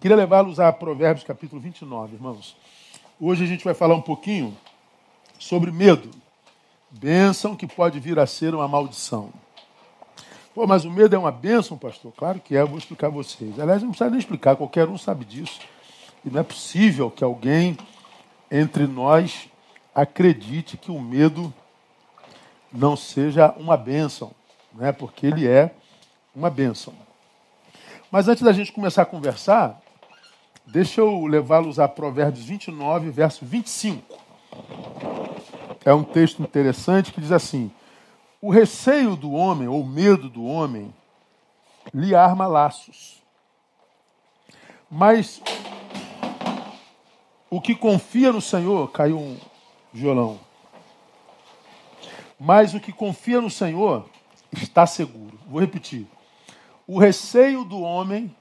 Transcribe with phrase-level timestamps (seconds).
[0.00, 2.56] Queria levá-los a Provérbios capítulo 29, irmãos.
[3.20, 4.56] Hoje a gente vai falar um pouquinho
[5.40, 6.08] sobre medo.
[6.88, 9.32] Bênção que pode vir a ser uma maldição.
[10.54, 12.12] Pô, mas o medo é uma bênção, pastor?
[12.16, 13.58] Claro que é, eu vou explicar a vocês.
[13.58, 15.58] Aliás, não precisa nem explicar, qualquer um sabe disso.
[16.24, 17.76] E não é possível que alguém
[18.52, 19.48] entre nós
[19.92, 21.52] acredite que o medo
[22.72, 24.30] não seja uma bênção,
[24.72, 24.92] né?
[24.92, 25.74] porque ele é
[26.36, 26.94] uma bênção.
[28.12, 29.82] Mas antes da gente começar a conversar,
[30.70, 34.18] deixa eu levá-los a Provérbios 29, verso 25.
[35.84, 37.70] É um texto interessante que diz assim:
[38.40, 40.94] O receio do homem, ou medo do homem,
[41.92, 43.22] lhe arma laços.
[44.90, 45.42] Mas
[47.50, 49.38] o que confia no Senhor, caiu um
[49.92, 50.38] violão.
[52.38, 54.08] Mas o que confia no Senhor
[54.52, 55.38] está seguro.
[55.46, 56.06] Vou repetir.
[56.86, 58.34] O receio do homem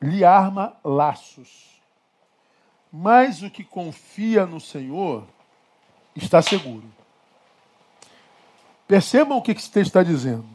[0.00, 1.80] lhe arma laços.
[2.92, 5.24] Mas o que confia no Senhor
[6.16, 6.84] está seguro.
[8.88, 10.46] Percebam o que esse texto está dizendo.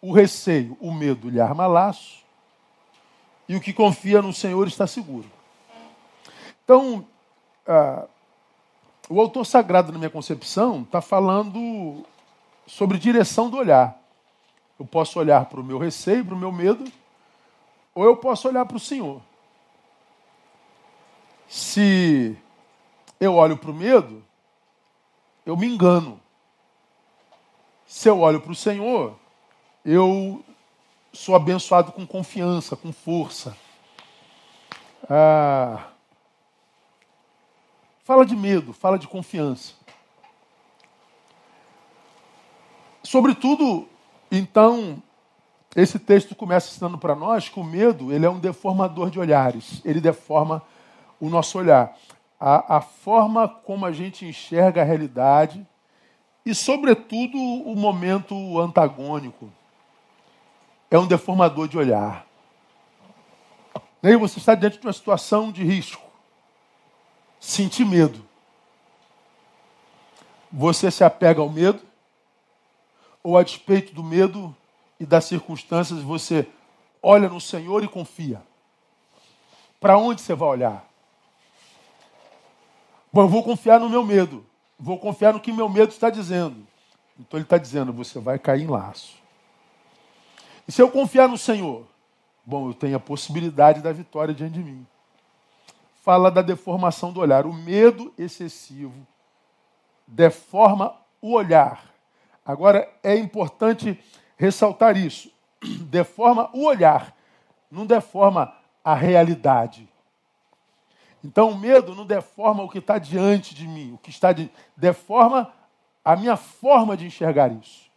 [0.00, 2.24] O receio, o medo lhe arma laços.
[3.48, 5.28] E o que confia no Senhor está seguro.
[6.64, 7.04] Então,
[7.66, 8.06] ah,
[9.08, 12.04] o autor sagrado, na minha concepção, está falando
[12.66, 14.00] sobre direção do olhar.
[14.78, 16.90] Eu posso olhar para o meu receio, para o meu medo,
[17.94, 19.20] ou eu posso olhar para o Senhor.
[21.48, 22.36] Se
[23.20, 24.24] eu olho para o medo,
[25.44, 26.20] eu me engano.
[27.86, 29.18] Se eu olho para o Senhor,
[29.84, 30.42] eu
[31.12, 33.56] sou abençoado com confiança, com força.
[35.08, 35.92] Ah,
[38.04, 39.74] Fala de medo, fala de confiança.
[43.02, 43.88] Sobretudo,
[44.30, 45.00] então,
[45.74, 49.80] esse texto começa ensinando para nós que o medo ele é um deformador de olhares.
[49.84, 50.62] Ele deforma
[51.18, 51.96] o nosso olhar.
[52.38, 55.66] A, a forma como a gente enxerga a realidade
[56.44, 59.50] e, sobretudo, o momento antagônico.
[60.90, 62.26] É um deformador de olhar.
[64.02, 66.12] E aí você está diante de uma situação de risco
[67.42, 68.24] sentir medo.
[70.50, 71.82] Você se apega ao medo,
[73.22, 74.54] ou a despeito do medo
[75.02, 76.46] e das circunstâncias, você
[77.02, 78.40] olha no Senhor e confia.
[79.80, 80.88] Para onde você vai olhar?
[83.12, 84.46] Bom, eu vou confiar no meu medo.
[84.78, 86.64] Vou confiar no que meu medo está dizendo.
[87.18, 89.16] Então ele está dizendo: você vai cair em laço.
[90.68, 91.84] E se eu confiar no Senhor?
[92.46, 94.86] Bom, eu tenho a possibilidade da vitória diante de mim
[96.02, 97.46] fala da deformação do olhar.
[97.46, 99.06] O medo excessivo
[100.06, 101.92] deforma o olhar.
[102.44, 103.98] Agora, é importante
[104.36, 105.30] ressaltar isso.
[105.88, 107.16] Deforma o olhar,
[107.70, 108.54] não deforma
[108.84, 109.88] a realidade.
[111.24, 114.50] Então, o medo não deforma o que está diante de mim, o que está de...
[114.76, 115.52] deforma
[116.04, 117.88] a minha forma de enxergar isso.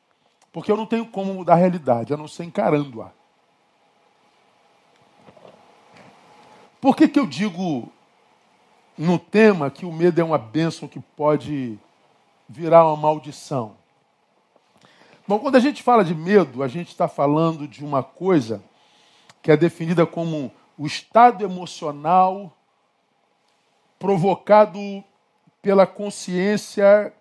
[0.53, 3.09] Porque eu não tenho como mudar a realidade, a não ser encarando-a.
[6.79, 7.91] Por que, que eu digo
[8.97, 11.78] no tema que o medo é uma bênção que pode
[12.47, 13.75] virar uma maldição.
[15.28, 18.63] Bom, quando a gente fala de medo, a gente está falando de uma coisa
[19.41, 22.56] que é definida como o estado emocional
[23.97, 25.03] provocado
[25.64, 27.12] pela consciência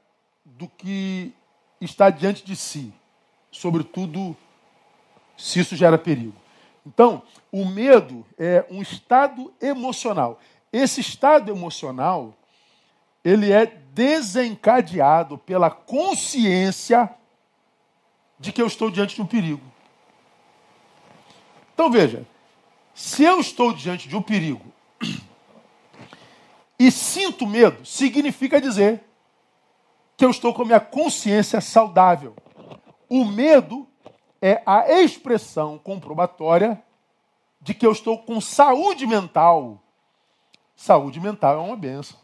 [0.45, 1.33] do que
[1.81, 2.93] está diante de si,
[3.51, 4.37] sobretudo
[5.35, 6.37] se isso gera perigo.
[6.87, 10.39] Então, o medo é um estado emocional.
[10.71, 12.35] Esse estado emocional,
[13.25, 17.11] ele é desencadeado pela consciência
[18.39, 19.63] de que eu estou diante de um perigo.
[21.73, 22.27] Então veja,
[22.95, 24.73] se eu estou diante de um perigo
[26.79, 29.03] e sinto medo, significa dizer
[30.17, 32.37] que eu estou com a minha consciência saudável.
[33.09, 33.89] O medo
[34.41, 36.83] é a expressão comprobatória
[37.61, 39.85] de que eu estou com saúde mental
[40.77, 42.19] Saúde mental é uma benção.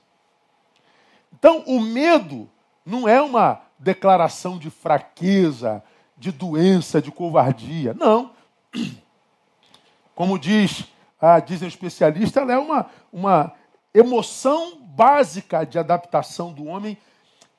[1.33, 2.51] Então, o medo
[2.85, 5.83] não é uma declaração de fraqueza,
[6.21, 7.95] de doença, de covardia.
[7.95, 8.33] Não.
[10.15, 10.85] Como diz,
[11.19, 13.55] ah, dizem os especialistas, ela é uma, uma
[13.95, 16.99] emoção básica de adaptação do homem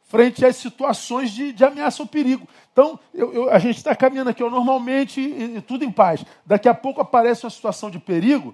[0.04, 2.48] frente às situações de, de ameaça ou perigo.
[2.72, 6.24] Então, eu, eu, a gente está caminhando aqui, eu, normalmente, e, e tudo em paz.
[6.46, 8.54] Daqui a pouco aparece uma situação de perigo,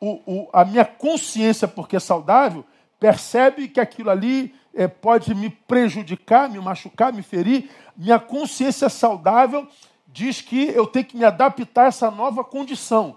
[0.00, 2.64] o, o, a minha consciência, porque é saudável,
[3.00, 7.68] percebe que aquilo ali é, pode me prejudicar, me machucar, me ferir.
[7.96, 9.66] Minha consciência saudável
[10.06, 13.16] diz que eu tenho que me adaptar a essa nova condição.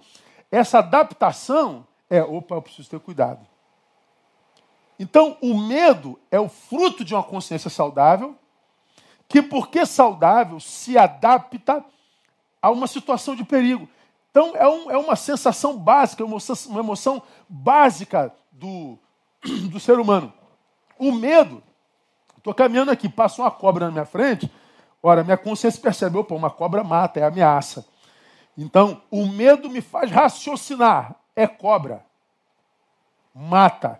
[0.51, 3.45] essa adaptação é, opa, eu preciso ter cuidado.
[4.99, 8.35] Então, o medo é o fruto de uma consciência saudável,
[9.29, 11.85] que, porque saudável, se adapta
[12.59, 13.87] a uma situação de perigo.
[14.31, 18.97] Então, é, um, é uma sensação básica, uma emoção, uma emoção básica do,
[19.69, 20.40] do ser humano.
[21.01, 21.63] O medo,
[22.37, 24.47] estou caminhando aqui, passa uma cobra na minha frente,
[25.01, 27.83] ora, minha consciência percebe, opa, uma cobra mata, é ameaça.
[28.55, 32.05] Então, o medo me faz raciocinar, é cobra,
[33.33, 33.99] mata,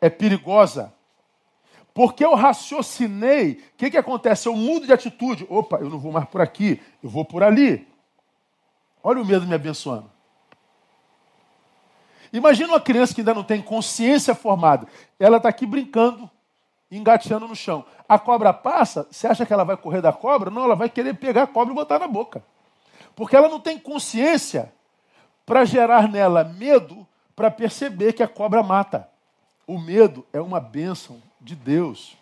[0.00, 0.92] é perigosa.
[1.94, 4.48] Porque eu raciocinei, o que, que acontece?
[4.48, 5.46] Eu mudo de atitude.
[5.48, 7.86] Opa, eu não vou mais por aqui, eu vou por ali.
[9.00, 10.10] Olha o medo me abençoando.
[12.36, 14.86] Imagina uma criança que ainda não tem consciência formada.
[15.18, 16.30] Ela está aqui brincando,
[16.90, 17.84] engateando no chão.
[18.08, 20.50] A cobra passa, você acha que ela vai correr da cobra?
[20.50, 22.44] Não, ela vai querer pegar a cobra e botar na boca.
[23.14, 24.72] Porque ela não tem consciência
[25.46, 29.08] para gerar nela medo para perceber que a cobra mata.
[29.66, 32.16] O medo é uma bênção de Deus.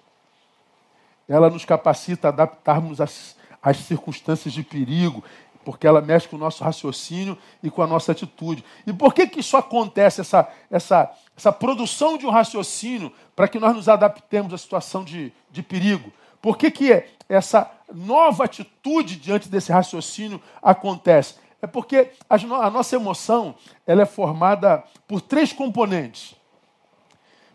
[1.29, 5.25] Ela nos capacita a adaptarmos às, às circunstâncias de perigo,
[5.65, 8.65] porque ela mexe com o nosso raciocínio e com a nossa atitude.
[8.87, 13.59] E por que, que isso acontece, essa, essa, essa produção de um raciocínio, para que
[13.59, 16.13] nós nos adaptemos à situação de, de perigo?
[16.41, 21.37] Por que, que essa nova atitude diante desse raciocínio acontece?
[21.63, 23.55] É porque a, a nossa emoção
[23.87, 26.35] ela é formada por três componentes.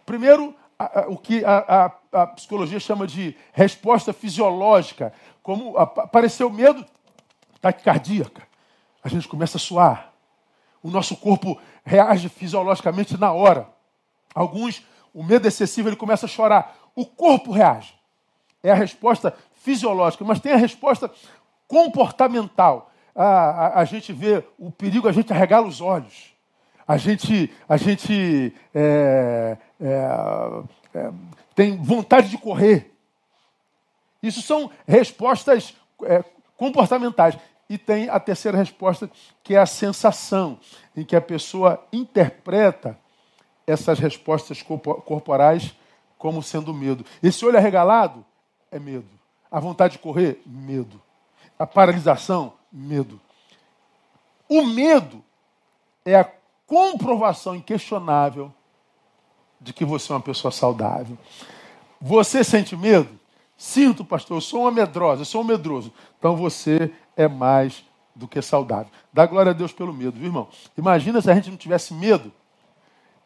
[0.04, 5.14] Primeiro, a, a, o que a, a, psicologia chama de resposta fisiológica.
[5.44, 6.84] Como apareceu medo,
[7.62, 8.44] taquicardíaca.
[9.04, 10.14] A gente começa a suar.
[10.82, 13.68] O nosso corpo reage fisiologicamente na hora.
[14.34, 14.84] Alguns,
[15.14, 16.78] o medo excessivo, ele começa a chorar.
[16.96, 17.94] O corpo reage.
[18.64, 21.12] É a resposta fisiológica, mas tem a resposta
[21.68, 22.92] comportamental.
[23.16, 26.34] A, a, a gente vê o perigo, a gente arregala os olhos.
[26.88, 30.64] A gente, a gente é, é,
[30.96, 31.12] é,
[31.54, 32.92] tem vontade de correr.
[34.24, 36.24] Isso são respostas é,
[36.58, 37.38] comportamentais.
[37.69, 39.10] E tem a terceira resposta,
[39.44, 40.60] que é a sensação,
[40.95, 42.98] em que a pessoa interpreta
[43.68, 45.75] essas respostas corporais
[46.18, 47.06] como sendo medo.
[47.21, 48.25] Esse olho arregalado
[48.71, 49.07] é medo.
[49.51, 51.00] A vontade de correr, medo.
[51.57, 53.21] A paralisação, medo.
[54.48, 55.24] O medo
[56.04, 56.30] é a
[56.65, 58.51] comprovação inquestionável
[59.62, 61.18] de que você é uma pessoa saudável.
[62.01, 63.19] Você sente medo?
[63.57, 65.94] Sinto, pastor, eu sou uma medrosa, eu sou um medroso.
[66.18, 67.83] Então você é mais
[68.16, 68.89] do que saudável.
[69.12, 70.48] Dá glória a Deus pelo medo, viu, irmão?
[70.77, 72.31] Imagina se a gente não tivesse medo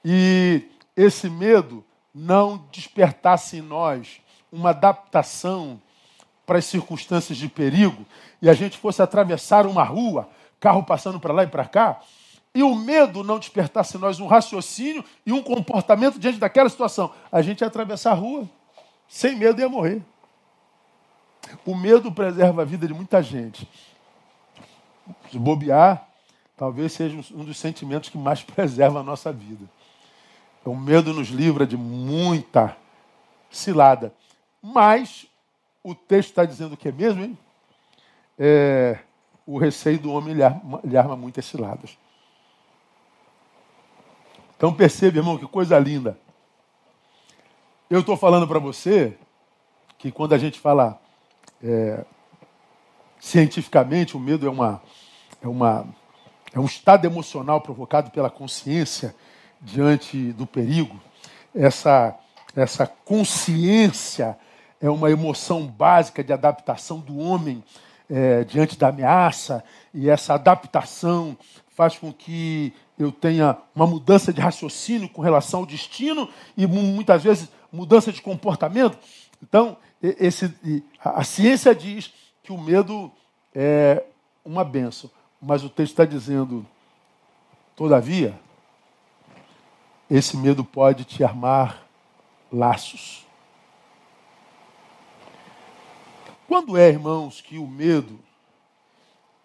[0.04, 0.64] e
[0.98, 4.20] esse medo não despertasse em nós
[4.52, 5.80] uma adaptação
[6.44, 8.04] para as circunstâncias de perigo
[8.42, 10.28] e a gente fosse atravessar uma rua,
[10.60, 12.02] carro passando para lá e para cá,
[12.54, 17.12] e o medo não despertasse em nós um raciocínio e um comportamento diante daquela situação,
[17.32, 18.50] a gente ia atravessar a rua,
[19.08, 20.02] sem medo ia morrer.
[21.66, 23.68] O medo preserva a vida de muita gente.
[25.32, 26.08] Se bobear,
[26.56, 29.66] talvez seja um dos sentimentos que mais preserva a nossa vida.
[30.66, 32.76] O medo nos livra de muita
[33.52, 34.14] cilada.
[34.62, 35.28] Mas
[35.84, 37.38] o texto está dizendo o que é mesmo, hein?
[38.40, 39.00] É,
[39.46, 41.98] o receio do homem lhe arma, lhe arma muitas ciladas.
[44.56, 46.18] Então percebe, irmão, que coisa linda.
[47.90, 49.18] Eu estou falando para você
[49.98, 51.00] que quando a gente fala
[51.64, 52.04] é,
[53.20, 54.82] cientificamente, o medo é, uma,
[55.42, 55.88] é, uma,
[56.54, 59.16] é um estado emocional provocado pela consciência
[59.62, 61.00] diante do perigo.
[61.56, 62.16] Essa,
[62.56, 64.38] essa consciência
[64.82, 67.64] é uma emoção básica de adaptação do homem
[68.10, 71.38] é, diante da ameaça, e essa adaptação
[71.70, 77.24] faz com que eu tenha uma mudança de raciocínio com relação ao destino e muitas
[77.24, 78.98] vezes mudança de comportamento.
[79.44, 80.56] Então, esse,
[81.04, 83.12] a ciência diz que o medo
[83.54, 84.06] é
[84.44, 86.66] uma benção, mas o texto está dizendo,
[87.76, 88.40] todavia,
[90.10, 91.84] esse medo pode te armar
[92.50, 93.28] laços.
[96.48, 98.18] Quando é, irmãos, que o medo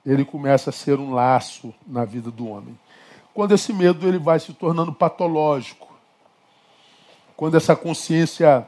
[0.07, 2.78] ele começa a ser um laço na vida do homem?
[3.35, 5.88] Quando esse medo ele vai se tornando patológico.
[7.37, 8.67] Quando essa consciência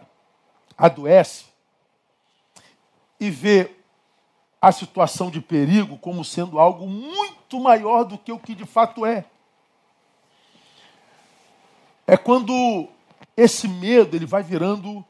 [0.81, 1.45] adoece
[3.21, 3.71] e vê
[4.61, 9.05] a situação de perigo como sendo algo muito maior do que o que de fato
[9.05, 9.27] é.
[12.07, 12.89] É quando
[13.37, 15.05] esse medo ele vai virando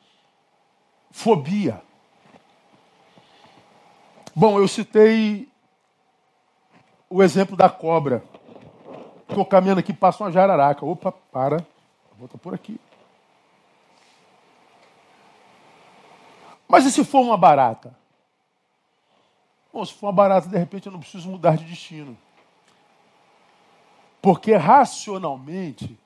[1.11, 1.81] fobia.
[4.35, 5.49] Bom, eu citei
[7.09, 8.25] o exemplo da cobra.
[9.29, 10.85] Estou caminhando aqui, passa uma jararaca.
[10.85, 11.65] Opa, para.
[12.19, 12.79] Volta por aqui.
[16.71, 17.93] Mas e se for uma barata?
[19.73, 22.17] Bom, se for uma barata, de repente eu não preciso mudar de destino.
[24.23, 25.99] Porque racionalmente,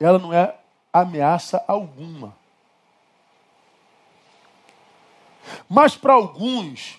[0.00, 0.56] ela não é
[0.92, 2.36] ameaça alguma.
[5.68, 6.98] Mas para alguns,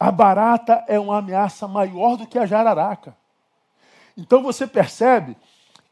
[0.00, 3.14] a barata é uma ameaça maior do que a jararaca.
[4.16, 5.36] Então você percebe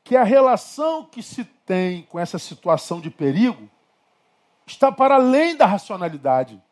[0.02, 3.68] que a relação que se tem com essa situação de perigo
[4.70, 6.62] está para além da racionalidade,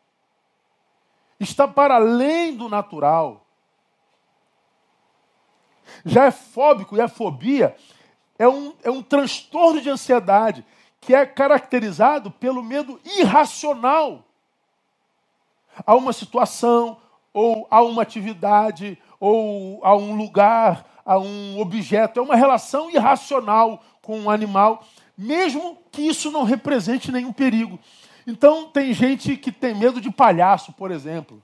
[1.39, 3.45] está para além do natural.
[6.05, 7.75] Já é fóbico e a fobia
[8.37, 10.65] é um, é um transtorno de ansiedade
[11.01, 14.23] que é caracterizado pelo medo irracional
[15.85, 16.97] a uma situação,
[17.33, 22.19] ou a uma atividade, ou a um lugar, a um objeto.
[22.19, 24.83] É uma relação irracional com um animal,
[25.21, 27.77] mesmo que isso não represente nenhum perigo.
[28.25, 31.43] Então, tem gente que tem medo de palhaço, por exemplo.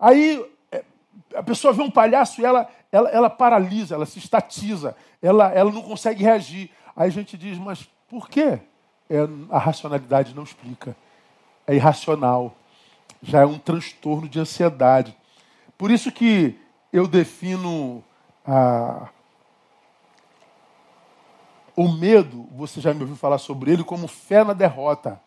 [0.00, 0.84] Aí é,
[1.36, 5.70] a pessoa vê um palhaço e ela, ela, ela paralisa, ela se estatiza, ela, ela
[5.70, 6.70] não consegue reagir.
[6.96, 8.58] Aí a gente diz, mas por quê?
[9.08, 9.18] É,
[9.48, 10.96] a racionalidade não explica
[11.68, 12.56] é irracional,
[13.22, 15.14] já é um transtorno de ansiedade.
[15.76, 16.58] Por isso que
[16.90, 18.02] eu defino
[18.44, 19.08] a,
[21.78, 25.20] o medo, você já me ouviu falar sobre ele, como fé na derrota.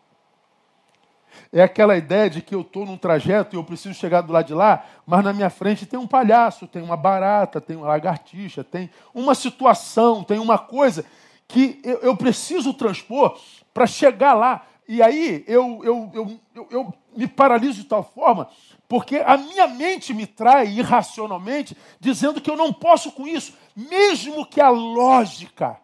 [1.50, 4.48] É aquela ideia de que eu estou num trajeto e eu preciso chegar do lado
[4.48, 8.62] de lá, mas na minha frente tem um palhaço, tem uma barata, tem uma lagartixa,
[8.62, 11.06] tem uma situação, tem uma coisa
[11.48, 13.40] que eu, eu preciso transpor
[13.72, 14.66] para chegar lá.
[14.86, 18.46] E aí eu, eu, eu, eu, eu me paraliso de tal forma,
[18.86, 24.44] porque a minha mente me trai irracionalmente, dizendo que eu não posso com isso, mesmo
[24.44, 25.80] que a lógica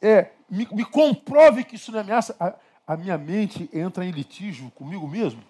[0.00, 2.54] é, me, me comprove que isso não é ameaça, a,
[2.86, 5.42] a minha mente entra em litígio comigo mesmo.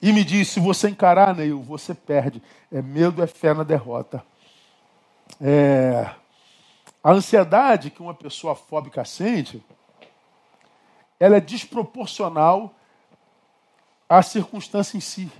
[0.00, 2.42] E me diz: se você encarar, Neil, você perde.
[2.70, 4.24] É medo, é fé na derrota.
[5.40, 6.10] É,
[7.02, 9.62] a ansiedade que uma pessoa fóbica sente,
[11.18, 12.74] ela é desproporcional
[14.08, 15.30] à circunstância em si.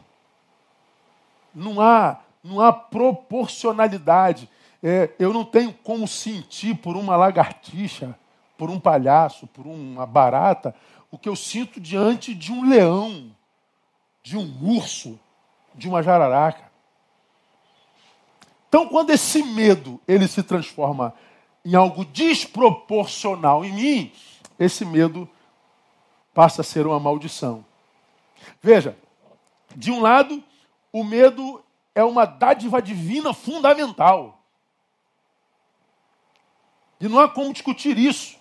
[1.54, 4.48] Não há, não há proporcionalidade.
[4.82, 8.16] É, eu não tenho como sentir por uma lagartixa,
[8.56, 10.74] por um palhaço, por uma barata,
[11.10, 13.30] o que eu sinto diante de um leão,
[14.22, 15.18] de um urso,
[15.74, 16.70] de uma jararaca.
[18.68, 21.14] Então, quando esse medo ele se transforma
[21.64, 24.12] em algo desproporcional em mim,
[24.58, 25.28] esse medo
[26.34, 27.64] passa a ser uma maldição.
[28.60, 28.96] Veja,
[29.74, 30.42] de um lado,
[30.92, 31.62] o medo
[31.94, 34.35] é uma dádiva divina fundamental.
[37.00, 38.36] E não há como discutir isso.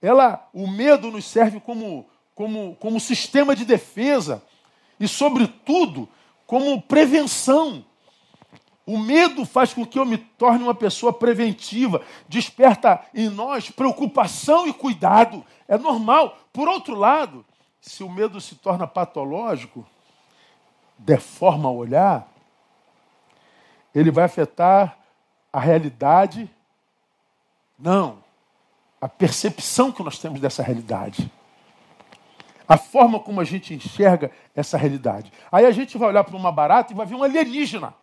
[0.00, 4.42] Ela, o medo nos serve como, como, como sistema de defesa
[4.98, 6.08] e, sobretudo,
[6.46, 7.84] como prevenção
[8.86, 14.66] o medo faz com que eu me torne uma pessoa preventiva, desperta em nós preocupação
[14.66, 15.44] e cuidado.
[15.68, 16.36] É normal.
[16.52, 17.44] Por outro lado,
[17.80, 19.86] se o medo se torna patológico,
[20.98, 22.28] deforma o olhar,
[23.94, 24.98] ele vai afetar
[25.52, 26.50] a realidade,
[27.82, 28.22] não,
[29.00, 31.30] a percepção que nós temos dessa realidade.
[32.68, 35.32] A forma como a gente enxerga essa realidade.
[35.50, 37.94] Aí a gente vai olhar para uma barata e vai ver um alienígena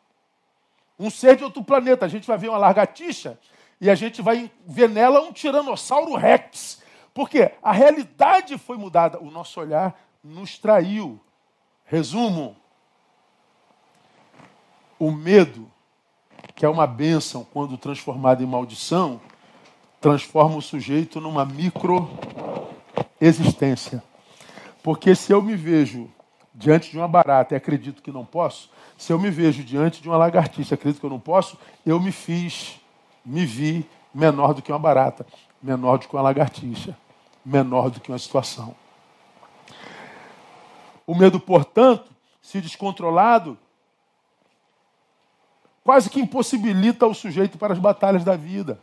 [0.99, 2.05] um ser de outro planeta.
[2.05, 3.39] A gente vai ver uma largatixa
[3.79, 6.83] e a gente vai ver nela um tiranossauro rex.
[7.13, 11.19] Porque a realidade foi mudada, o nosso olhar nos traiu.
[11.85, 12.55] Resumo:
[14.99, 15.71] o medo,
[16.53, 19.21] que é uma bênção quando transformado em maldição,
[19.99, 22.09] transforma o sujeito numa micro
[23.19, 24.03] existência.
[24.81, 26.09] Porque se eu me vejo
[26.53, 30.09] diante de uma barata e acredito que não posso, se eu me vejo diante de
[30.09, 32.79] uma lagartixa, acredito que eu não posso, eu me fiz,
[33.25, 35.25] me vi menor do que uma barata,
[35.61, 36.97] menor do que uma lagartixa,
[37.45, 38.75] menor do que uma situação.
[41.05, 42.09] O medo, portanto,
[42.41, 43.57] se descontrolado,
[45.83, 48.79] quase que impossibilita o sujeito para as batalhas da vida.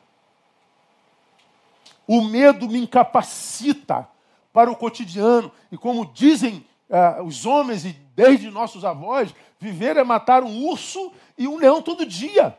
[2.06, 4.08] O medo me incapacita
[4.52, 5.50] para o cotidiano.
[5.70, 11.12] E como dizem uh, os homens e desde nossos avós, viver é matar um urso
[11.36, 12.56] e um leão todo dia.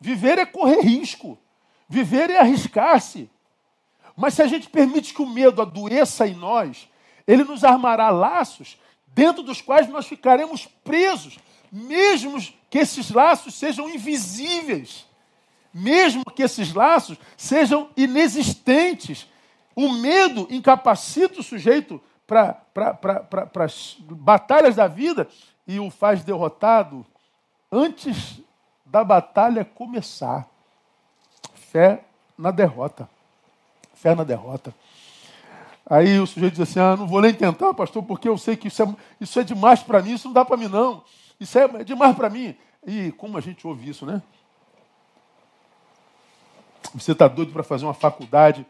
[0.00, 1.38] Viver é correr risco.
[1.88, 3.30] Viver é arriscar-se.
[4.16, 6.88] Mas se a gente permite que o medo adoeça em nós,
[7.26, 11.38] ele nos armará laços dentro dos quais nós ficaremos presos,
[11.70, 15.06] mesmo que esses laços sejam invisíveis,
[15.72, 19.28] mesmo que esses laços sejam inexistentes.
[19.74, 25.28] O medo incapacita o sujeito para as batalhas da vida
[25.66, 27.06] e o faz derrotado
[27.70, 28.40] antes
[28.84, 30.46] da batalha começar.
[31.54, 32.04] Fé
[32.36, 33.08] na derrota.
[33.94, 34.74] Fé na derrota.
[35.88, 38.68] Aí o sujeito diz assim: ah, não vou nem tentar, pastor, porque eu sei que
[38.68, 41.02] isso é, isso é demais para mim, isso não dá para mim, não.
[41.40, 42.54] Isso é demais para mim.
[42.86, 44.22] E como a gente ouve isso, né?
[46.94, 48.66] Você está doido para fazer uma faculdade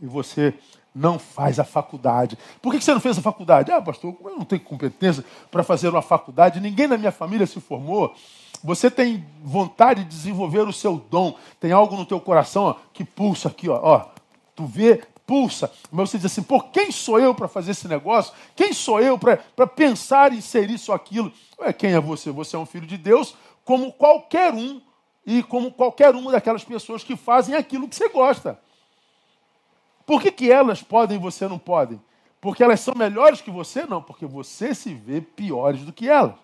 [0.00, 0.54] e você
[0.94, 2.36] não faz a faculdade.
[2.60, 3.70] Por que você não fez a faculdade?
[3.70, 7.60] Ah, pastor, eu não tenho competência para fazer uma faculdade, ninguém na minha família se
[7.60, 8.14] formou.
[8.62, 13.04] Você tem vontade de desenvolver o seu dom, tem algo no teu coração ó, que
[13.04, 14.06] pulsa aqui, ó, ó.
[14.54, 15.72] Tu vê, pulsa.
[15.90, 18.34] Mas você diz assim, por quem sou eu para fazer esse negócio?
[18.56, 21.32] Quem sou eu para pensar em ser isso ou aquilo?
[21.60, 22.30] Ué, quem é você?
[22.32, 23.34] Você é um filho de Deus,
[23.64, 24.80] como qualquer um,
[25.26, 28.58] e como qualquer uma daquelas pessoas que fazem aquilo que você gosta.
[30.06, 32.00] Por que, que elas podem e você não pode?
[32.40, 33.84] Porque elas são melhores que você?
[33.84, 36.34] Não, porque você se vê piores do que elas.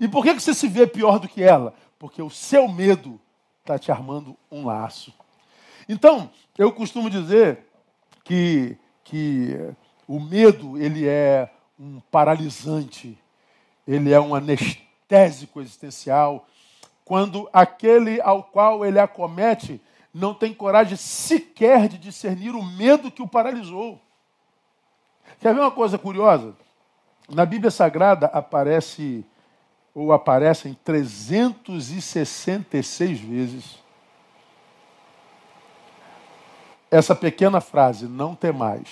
[0.00, 1.74] E por que, que você se vê pior do que ela?
[1.98, 3.20] Porque o seu medo
[3.60, 5.12] está te armando um laço.
[5.88, 7.66] Então, eu costumo dizer
[8.24, 9.56] que, que
[10.08, 13.18] o medo ele é um paralisante,
[13.86, 16.46] ele é um anestésico existencial,
[17.06, 19.80] quando aquele ao qual ele acomete
[20.12, 23.98] não tem coragem sequer de discernir o medo que o paralisou.
[25.40, 26.54] Quer ver uma coisa curiosa?
[27.28, 29.24] Na Bíblia Sagrada aparece
[29.94, 33.86] ou aparecem 366 vezes
[36.90, 38.88] essa pequena frase, não tem mais.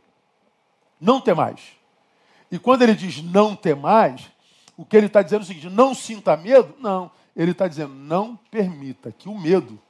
[1.01, 1.61] Não ter mais.
[2.53, 4.31] E quando ele diz não ter mais,
[4.77, 6.77] o que ele está dizendo é o seguinte: não sinta medo?
[6.79, 7.11] Não.
[7.35, 9.81] Ele está dizendo, não permita que o medo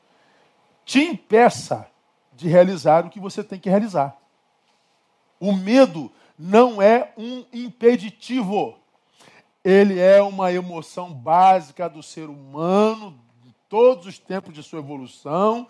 [0.85, 1.89] te impeça
[2.33, 4.17] de realizar o que você tem que realizar.
[5.41, 8.79] O medo não é um impeditivo.
[9.65, 15.67] Ele é uma emoção básica do ser humano, de todos os tempos de sua evolução,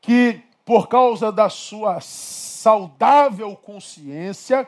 [0.00, 4.66] que, por causa da sua saudável consciência,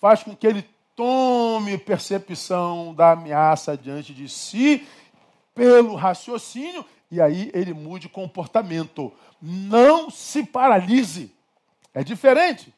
[0.00, 4.86] faz com que ele tome percepção da ameaça diante de si
[5.54, 9.12] pelo raciocínio e aí ele mude comportamento.
[9.40, 11.32] Não se paralise.
[11.92, 12.72] É diferente.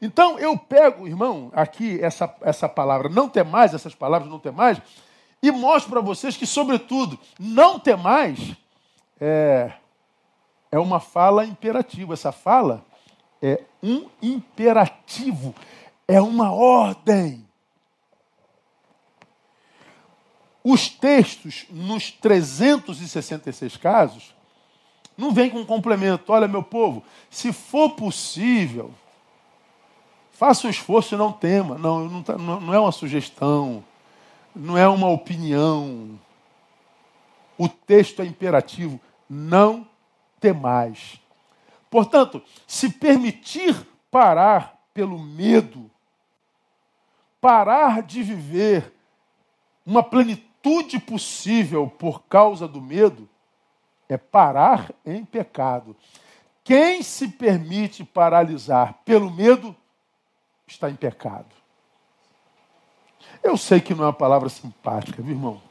[0.00, 4.50] Então eu pego, irmão, aqui essa, essa palavra, não ter mais, essas palavras não ter
[4.50, 4.80] mais,
[5.42, 8.38] e mostro para vocês que, sobretudo, não ter mais
[9.20, 9.72] é,
[10.70, 12.14] é uma fala imperativa.
[12.14, 12.84] Essa fala
[13.42, 15.54] é um imperativo,
[16.06, 17.42] é uma ordem.
[20.64, 24.34] os textos, nos 366 casos,
[25.16, 26.32] não vem com complemento.
[26.32, 28.92] Olha, meu povo, se for possível,
[30.30, 31.76] faça o um esforço e não tema.
[31.76, 33.84] Não, não, tá, não é uma sugestão,
[34.54, 36.18] não é uma opinião.
[37.58, 39.00] O texto é imperativo.
[39.28, 39.86] Não
[40.40, 41.20] temais.
[41.90, 43.74] Portanto, se permitir
[44.10, 45.90] parar pelo medo,
[47.40, 48.92] parar de viver
[49.84, 53.28] uma plenitude possível por causa do medo,
[54.08, 55.96] é parar em pecado.
[56.62, 59.74] Quem se permite paralisar pelo medo
[60.66, 61.54] está em pecado.
[63.42, 65.62] Eu sei que não é uma palavra simpática, viu, irmão?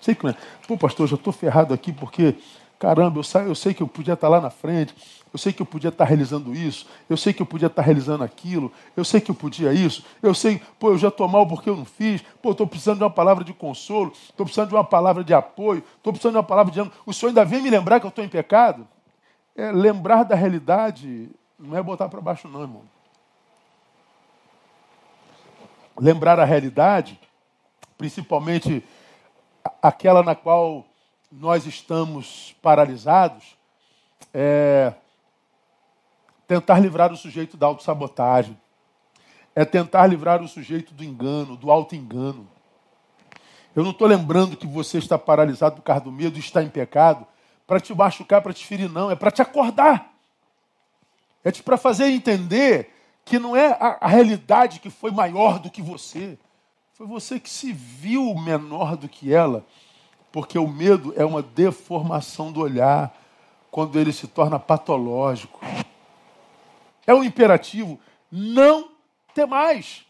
[0.00, 0.36] Sei que não é.
[0.66, 2.36] Pô, pastor, já estou ferrado aqui porque
[2.82, 4.92] Caramba, eu, eu sei que eu podia estar lá na frente,
[5.32, 8.22] eu sei que eu podia estar realizando isso, eu sei que eu podia estar realizando
[8.22, 11.70] aquilo, eu sei que eu podia isso, eu sei, pô, eu já estou mal porque
[11.70, 14.84] eu não fiz, pô, estou precisando de uma palavra de consolo, estou precisando de uma
[14.84, 16.94] palavra de apoio, estou precisando de uma palavra de ânimo.
[17.06, 18.86] O Senhor ainda vem me lembrar que eu estou em pecado?
[19.56, 22.82] É, lembrar da realidade não é botar para baixo, não, irmão.
[25.98, 27.18] Lembrar a realidade,
[27.96, 28.84] principalmente
[29.80, 30.84] aquela na qual
[31.30, 33.56] nós estamos paralisados
[34.34, 34.92] é
[36.52, 38.58] tentar livrar o sujeito da autossabotagem,
[39.54, 42.48] é tentar livrar o sujeito do engano, do auto-engano.
[43.74, 47.26] Eu não estou lembrando que você está paralisado por causa do medo está em pecado
[47.66, 49.10] para te machucar, para te ferir, não.
[49.10, 50.12] É para te acordar.
[51.44, 55.80] É para fazer entender que não é a, a realidade que foi maior do que
[55.80, 56.38] você.
[56.92, 59.64] Foi você que se viu menor do que ela
[60.32, 63.14] porque o medo é uma deformação do olhar
[63.70, 65.60] quando ele se torna patológico.
[67.06, 67.98] É um imperativo,
[68.30, 68.90] não
[69.34, 70.06] temais.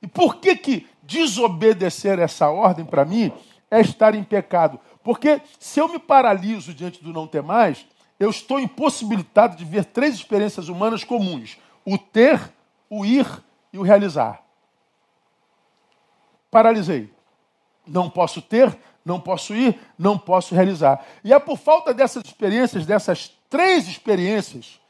[0.00, 3.32] E por que que desobedecer essa ordem para mim
[3.70, 4.80] é estar em pecado?
[5.02, 7.86] Porque se eu me paraliso diante do não ter mais,
[8.18, 12.40] eu estou impossibilitado de ver três experiências humanas comuns: o ter,
[12.90, 13.26] o ir
[13.72, 14.42] e o realizar.
[16.50, 17.12] Paralisei.
[17.86, 21.04] Não posso ter, não posso ir, não posso realizar.
[21.24, 24.80] E é por falta dessas experiências, dessas três experiências,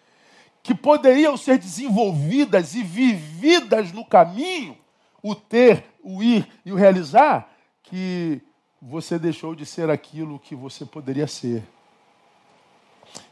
[0.68, 4.76] que poderiam ser desenvolvidas e vividas no caminho,
[5.22, 7.48] o ter, o ir e o realizar,
[7.82, 8.42] que
[8.78, 11.66] você deixou de ser aquilo que você poderia ser.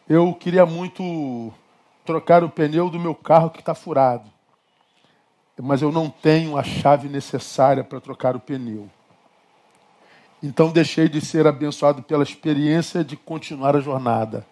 [0.08, 1.52] Eu queria muito
[2.06, 4.32] trocar o pneu do meu carro que está furado,
[5.60, 8.88] mas eu não tenho a chave necessária para trocar o pneu.
[10.42, 14.46] Então deixei de ser abençoado pela experiência de continuar a jornada.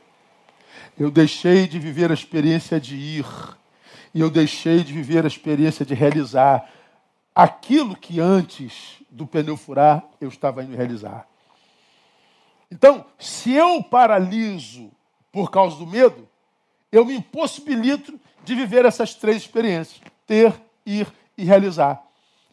[0.98, 3.26] Eu deixei de viver a experiência de ir.
[4.14, 6.70] E eu deixei de viver a experiência de realizar
[7.34, 11.26] aquilo que antes do pneu furar eu estava indo realizar.
[12.70, 14.90] Então, se eu paraliso
[15.32, 16.28] por causa do medo,
[16.92, 20.54] eu me impossibilito de viver essas três experiências: ter,
[20.86, 22.02] ir e realizar.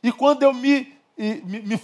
[0.01, 1.79] E quando eu me, me, me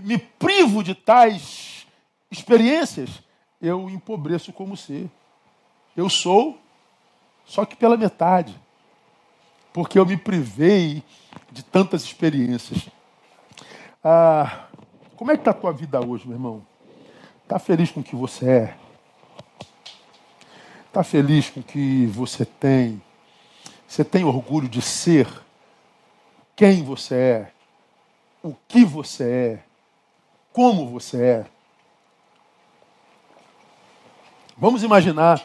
[0.00, 1.86] me privo de tais
[2.30, 3.22] experiências,
[3.60, 5.10] eu empobreço como ser.
[5.96, 6.58] Eu sou,
[7.44, 8.58] só que pela metade.
[9.72, 11.02] Porque eu me privei
[11.50, 12.88] de tantas experiências.
[14.02, 14.66] Ah,
[15.16, 16.66] como é que está a tua vida hoje, meu irmão?
[17.42, 18.76] Está feliz com o que você é?
[20.88, 23.00] Está feliz com o que você tem?
[23.86, 25.28] Você tem orgulho de ser
[26.54, 27.52] quem você é?
[28.42, 29.72] O que você é?
[30.52, 31.46] como você é.
[34.56, 35.42] Vamos imaginar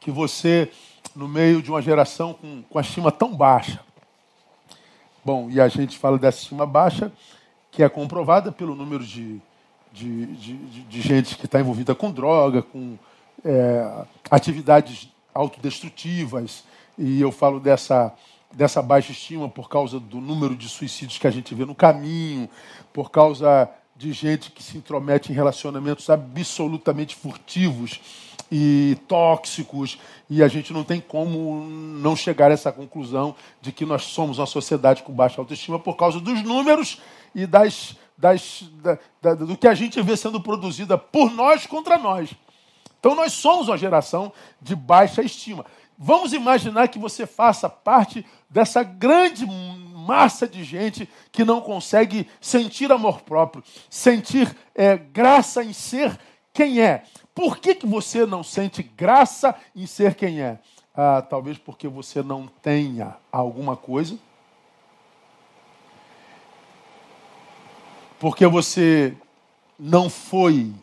[0.00, 0.70] que você,
[1.14, 3.80] no meio de uma geração com, com a estima tão baixa,
[5.24, 7.12] bom, e a gente fala dessa estima baixa,
[7.70, 9.40] que é comprovada pelo número de,
[9.92, 12.98] de, de, de gente que está envolvida com droga, com
[13.44, 16.64] é, atividades autodestrutivas,
[16.98, 18.12] e eu falo dessa,
[18.52, 22.48] dessa baixa estima por causa do número de suicídios que a gente vê no caminho,
[22.92, 28.00] por causa de gente que se intromete em relacionamentos absolutamente furtivos
[28.50, 33.84] e tóxicos, e a gente não tem como não chegar a essa conclusão de que
[33.84, 36.98] nós somos uma sociedade com baixa autoestima por causa dos números
[37.34, 41.98] e das, das, da, da, do que a gente vê sendo produzida por nós contra
[41.98, 42.30] nós.
[42.98, 44.32] Então nós somos uma geração
[44.62, 45.66] de baixa estima.
[45.98, 49.44] Vamos imaginar que você faça parte dessa grande
[50.10, 56.18] massa de gente que não consegue sentir amor próprio, sentir é, graça em ser
[56.52, 57.04] quem é.
[57.32, 60.58] Por que, que você não sente graça em ser quem é?
[60.92, 64.18] Ah, talvez porque você não tenha alguma coisa
[68.18, 69.16] porque você
[69.78, 70.74] não foi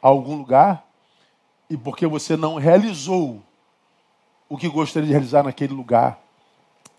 [0.00, 0.82] a algum lugar
[1.68, 3.42] e porque você não realizou
[4.48, 6.18] o que gostaria de realizar naquele lugar,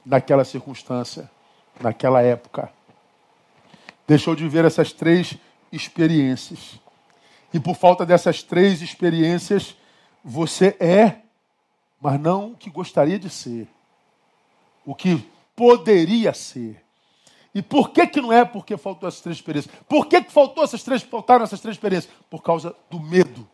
[0.05, 1.29] naquela circunstância,
[1.79, 2.71] naquela época.
[4.07, 5.37] Deixou de viver essas três
[5.71, 6.79] experiências.
[7.53, 9.75] E por falta dessas três experiências,
[10.23, 11.21] você é,
[11.99, 13.67] mas não o que gostaria de ser.
[14.85, 16.83] O que poderia ser.
[17.53, 18.45] E por que, que não é?
[18.45, 19.73] Porque faltou essas três experiências.
[19.87, 22.13] Por que, que faltou essas três, faltaram essas três experiências?
[22.29, 23.47] Por causa do medo.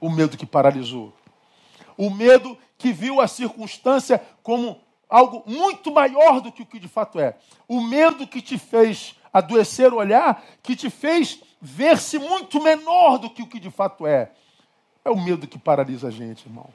[0.00, 1.12] O medo que paralisou.
[1.96, 6.88] O medo que viu a circunstância como algo muito maior do que o que de
[6.88, 7.36] fato é.
[7.66, 13.30] O medo que te fez adoecer o olhar, que te fez ver-se muito menor do
[13.30, 14.30] que o que de fato é.
[15.04, 16.68] É o medo que paralisa a gente, irmão.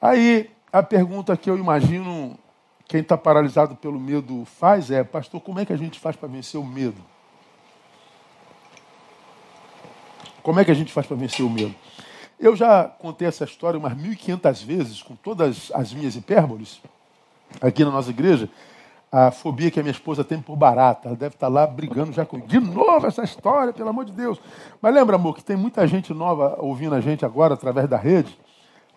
[0.00, 2.38] Aí a pergunta que eu imagino
[2.86, 6.28] quem está paralisado pelo medo faz é, pastor, como é que a gente faz para
[6.28, 7.04] vencer o medo?
[10.42, 11.74] Como é que a gente faz para vencer o medo?
[12.38, 16.80] Eu já contei essa história umas 1.500 vezes, com todas as minhas hipérboles,
[17.60, 18.48] aqui na nossa igreja.
[19.10, 21.08] A fobia que a minha esposa tem por barata.
[21.08, 22.46] Ela deve estar lá brigando já comigo.
[22.46, 24.38] De novo essa história, pelo amor de Deus.
[24.82, 28.38] Mas lembra, amor, que tem muita gente nova ouvindo a gente agora através da rede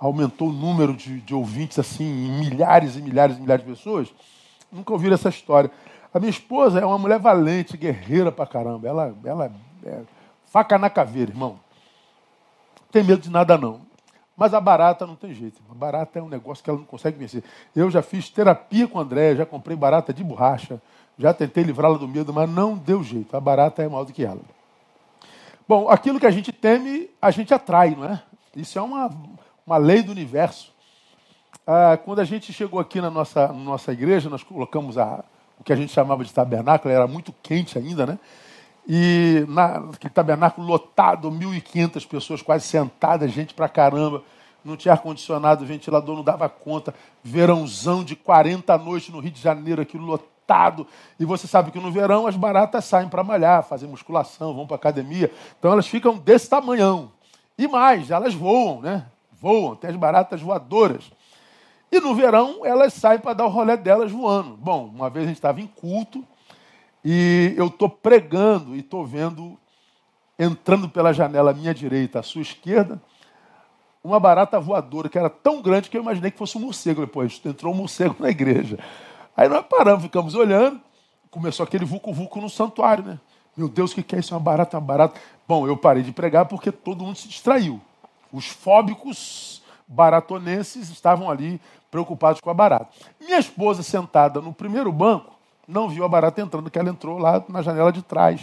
[0.02, 4.12] aumentou o número de, de ouvintes assim, em milhares e milhares e milhares de pessoas,
[4.72, 5.70] nunca ouviram essa história.
[6.12, 8.88] A minha esposa é uma mulher valente, guerreira pra caramba.
[8.88, 9.52] Ela, ela
[9.86, 10.00] é
[10.46, 11.60] faca na caveira, irmão.
[12.92, 13.82] Tem medo de nada, não.
[14.36, 15.62] Mas a barata não tem jeito.
[15.70, 17.44] A barata é um negócio que ela não consegue vencer.
[17.76, 20.82] Eu já fiz terapia com a André, já comprei barata de borracha,
[21.18, 23.36] já tentei livrá-la do medo, mas não deu jeito.
[23.38, 24.42] A barata é maior do que ela.
[25.68, 28.22] Bom, aquilo que a gente teme, a gente atrai, não é?
[28.56, 29.10] Isso é uma,
[29.66, 30.74] uma lei do universo.
[31.66, 35.24] Ah, quando a gente chegou aqui na nossa, nossa igreja, nós colocamos a,
[35.60, 38.20] o que a gente chamava de tabernáculo, era muito quente ainda, né?
[38.88, 44.24] E na, aquele tabernáculo lotado, 1.500 pessoas quase sentadas, gente pra caramba.
[44.64, 46.94] Não tinha ar-condicionado, ventilador não dava conta.
[47.24, 50.86] Verãozão de 40 noites no Rio de Janeiro, aquilo lotado.
[51.20, 54.76] E você sabe que no verão as baratas saem para malhar, fazem musculação, vão para
[54.76, 55.32] academia.
[55.58, 57.12] Então elas ficam desse tamanhão.
[57.58, 59.06] E mais, elas voam, né?
[59.42, 61.12] voam, tem as baratas voadoras.
[61.92, 64.56] E no verão elas saem para dar o rolê delas voando.
[64.56, 66.24] Bom, uma vez a gente estava em culto
[67.04, 69.58] e eu estou pregando e estou vendo,
[70.38, 73.02] entrando pela janela à minha direita, à sua esquerda,
[74.04, 77.02] uma barata voadora que era tão grande que eu imaginei que fosse um morcego.
[77.02, 78.80] Depois entrou um morcego na igreja.
[79.36, 80.80] Aí nós paramos, ficamos olhando,
[81.30, 83.20] começou aquele vucu-vucu no santuário, né?
[83.56, 84.34] Meu Deus, o que é isso?
[84.34, 85.20] Uma barata, uma barata.
[85.48, 87.82] Bom, eu parei de pregar porque todo mundo se distraiu.
[88.32, 91.60] Os fóbicos baratonenses estavam ali
[91.92, 92.88] preocupados com a barata.
[93.20, 95.36] Minha esposa, sentada no primeiro banco,
[95.68, 98.42] não viu a barata entrando, que ela entrou lá na janela de trás.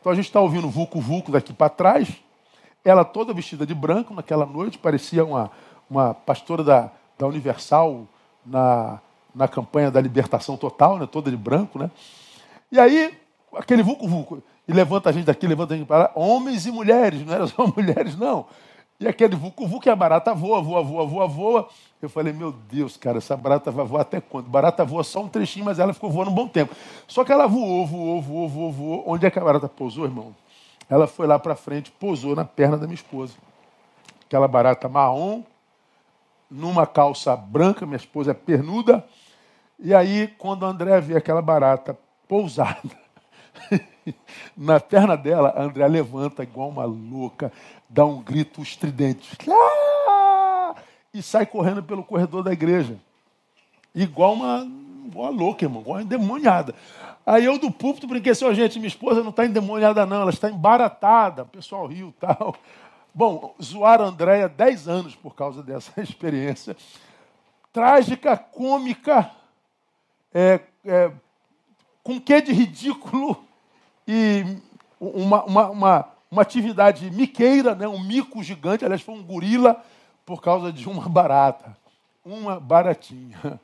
[0.00, 2.08] Então a gente está ouvindo vulco-vulco daqui para trás.
[2.84, 5.50] Ela toda vestida de branco naquela noite, parecia uma,
[5.88, 8.06] uma pastora da, da Universal
[8.44, 9.00] na,
[9.34, 11.06] na campanha da libertação total, né?
[11.06, 11.78] toda de branco.
[11.78, 11.90] Né?
[12.70, 13.16] E aí,
[13.54, 14.42] aquele vulco-vulco.
[14.66, 16.10] E levanta a gente daqui, levanta a gente para lá.
[16.14, 18.46] Homens e mulheres, não eram só mulheres, não.
[19.02, 21.68] E aquele vucu-vucu, a barata voa, voa, voa, voa, voa.
[22.00, 24.48] Eu falei, meu Deus, cara, essa barata vai voar até quando?
[24.48, 26.72] Barata voa só um trechinho, mas ela ficou voando um bom tempo.
[27.08, 29.04] Só que ela voou, voou, voou, voou, voou.
[29.04, 30.32] Onde é que a barata pousou, irmão?
[30.88, 33.34] Ela foi lá para frente, pousou na perna da minha esposa.
[34.24, 35.42] Aquela barata marrom,
[36.48, 39.04] numa calça branca, minha esposa é pernuda.
[39.80, 42.78] E aí, quando a André vê aquela barata pousada
[44.56, 47.52] na perna dela, a André levanta igual uma louca,
[47.88, 49.36] dá um grito estridente.
[49.48, 50.74] Ah!
[51.12, 52.98] E sai correndo pelo corredor da igreja.
[53.94, 54.66] Igual uma,
[55.06, 56.74] igual uma louca, irmão, igual uma endemoniada.
[57.24, 60.30] Aí eu do púlpito brinquei assim, oh, gente, minha esposa não está endemoniada não, ela
[60.30, 61.42] está embaratada.
[61.42, 62.56] O pessoal riu tal.
[63.14, 66.76] Bom, zoaram a Andréia 10 anos por causa dessa experiência.
[67.72, 69.30] Trágica, cômica,
[70.32, 71.12] é, é,
[72.02, 73.44] com que de ridículo
[74.06, 74.44] e
[75.00, 77.86] uma, uma, uma, uma atividade miqueira, né?
[77.86, 79.82] um mico gigante, aliás, foi um gorila
[80.24, 81.76] por causa de uma barata.
[82.24, 83.60] Uma baratinha.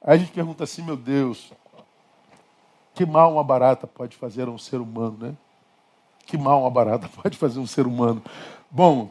[0.00, 1.52] Aí a gente pergunta assim, meu Deus,
[2.94, 5.34] que mal uma barata pode fazer a um ser humano, né?
[6.26, 8.22] Que mal uma barata pode fazer um ser humano.
[8.70, 9.10] Bom,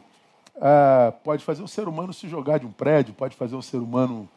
[0.56, 3.78] uh, pode fazer um ser humano se jogar de um prédio, pode fazer um ser
[3.78, 4.28] humano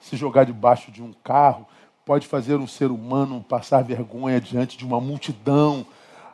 [0.00, 1.66] se jogar debaixo de um carro,
[2.04, 5.86] pode fazer um ser humano passar vergonha diante de uma multidão,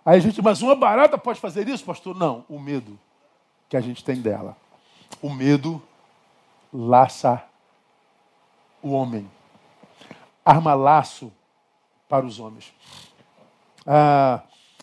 [0.05, 2.17] Aí a gente, mas uma barata pode fazer isso, pastor?
[2.17, 2.99] Não, o medo
[3.69, 4.57] que a gente tem dela.
[5.21, 5.81] O medo
[6.73, 7.43] laça
[8.83, 9.31] o homem.
[10.45, 11.31] Arma laço
[12.09, 12.73] para os homens.
[13.87, 14.41] Ah,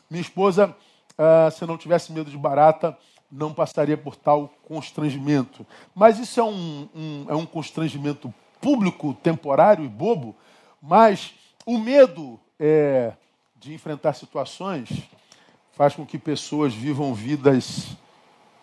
[0.10, 0.76] minha esposa,
[1.18, 2.96] ah, se não tivesse medo de barata,
[3.30, 5.66] não passaria por tal constrangimento.
[5.96, 10.36] Mas isso é um, um, é um constrangimento público, temporário e bobo,
[10.88, 11.34] mas
[11.66, 13.12] o medo é,
[13.58, 14.88] de enfrentar situações
[15.74, 17.98] faz com que pessoas vivam vidas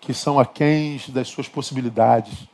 [0.01, 2.49] que são aquém das suas possibilidades.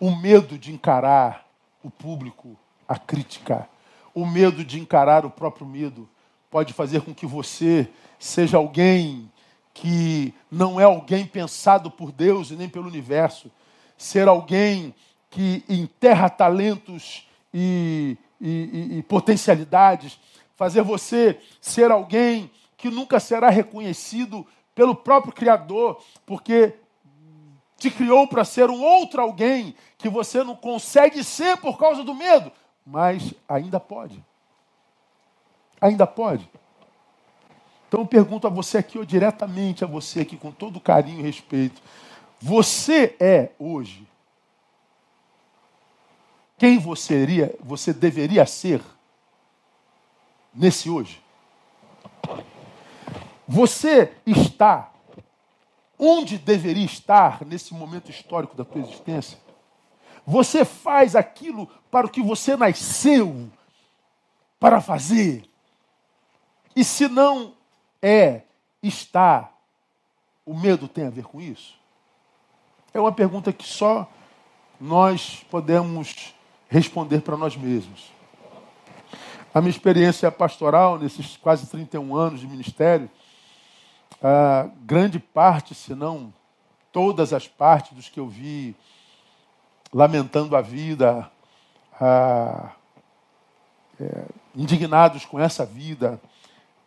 [0.00, 1.46] O medo de encarar
[1.82, 2.56] o público,
[2.88, 3.68] a crítica,
[4.14, 6.08] o medo de encarar o próprio medo,
[6.50, 9.30] pode fazer com que você seja alguém
[9.74, 13.50] que não é alguém pensado por Deus e nem pelo universo,
[13.98, 14.94] ser alguém
[15.28, 20.18] que enterra talentos e, e, e, e potencialidades,
[20.54, 26.74] fazer você ser alguém que nunca será reconhecido pelo próprio Criador, porque
[27.78, 32.14] te criou para ser um outro alguém que você não consegue ser por causa do
[32.14, 32.50] medo,
[32.84, 34.22] mas ainda pode.
[35.80, 36.48] Ainda pode.
[37.88, 41.22] Então eu pergunto a você aqui, ou diretamente a você aqui, com todo carinho e
[41.22, 41.80] respeito:
[42.40, 44.05] você é hoje
[46.58, 48.80] quem você, iria, você deveria ser
[50.54, 51.22] nesse hoje?
[53.46, 54.90] Você está
[55.98, 59.38] onde deveria estar nesse momento histórico da tua existência?
[60.26, 63.50] Você faz aquilo para o que você nasceu
[64.58, 65.48] para fazer?
[66.74, 67.54] E se não
[68.02, 68.42] é,
[68.82, 69.52] está,
[70.44, 71.78] o medo tem a ver com isso?
[72.92, 74.10] É uma pergunta que só
[74.80, 76.34] nós podemos
[76.68, 78.12] responder para nós mesmos.
[79.54, 83.10] A minha experiência pastoral, nesses quase 31 anos de ministério,
[84.82, 86.32] grande parte, se não
[86.92, 88.74] todas as partes dos que eu vi
[89.92, 91.30] lamentando a vida,
[92.00, 92.72] a,
[94.00, 94.24] é,
[94.54, 96.20] indignados com essa vida,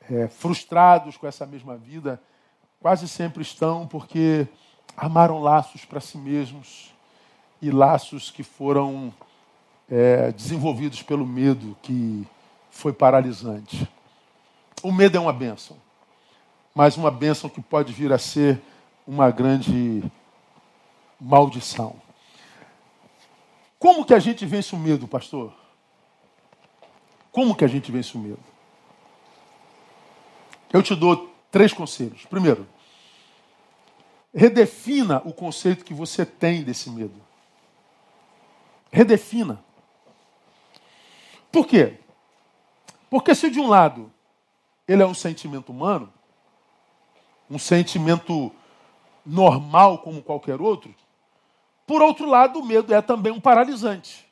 [0.09, 2.21] é, frustrados com essa mesma vida,
[2.79, 4.47] quase sempre estão porque
[4.97, 6.93] armaram laços para si mesmos
[7.61, 9.13] e laços que foram
[9.89, 12.27] é, desenvolvidos pelo medo que
[12.69, 13.89] foi paralisante.
[14.83, 15.77] O medo é uma bênção,
[16.73, 18.61] mas uma bênção que pode vir a ser
[19.05, 20.03] uma grande
[21.19, 21.95] maldição.
[23.77, 25.53] Como que a gente vence o medo, pastor?
[27.31, 28.39] Como que a gente vence o medo?
[30.71, 32.25] Eu te dou três conselhos.
[32.25, 32.67] Primeiro,
[34.33, 37.19] redefina o conceito que você tem desse medo.
[38.91, 39.63] Redefina.
[41.51, 41.99] Por quê?
[43.09, 44.11] Porque se de um lado
[44.87, 46.11] ele é um sentimento humano,
[47.49, 48.51] um sentimento
[49.25, 50.93] normal como qualquer outro,
[51.85, 54.31] por outro lado, o medo é também um paralisante.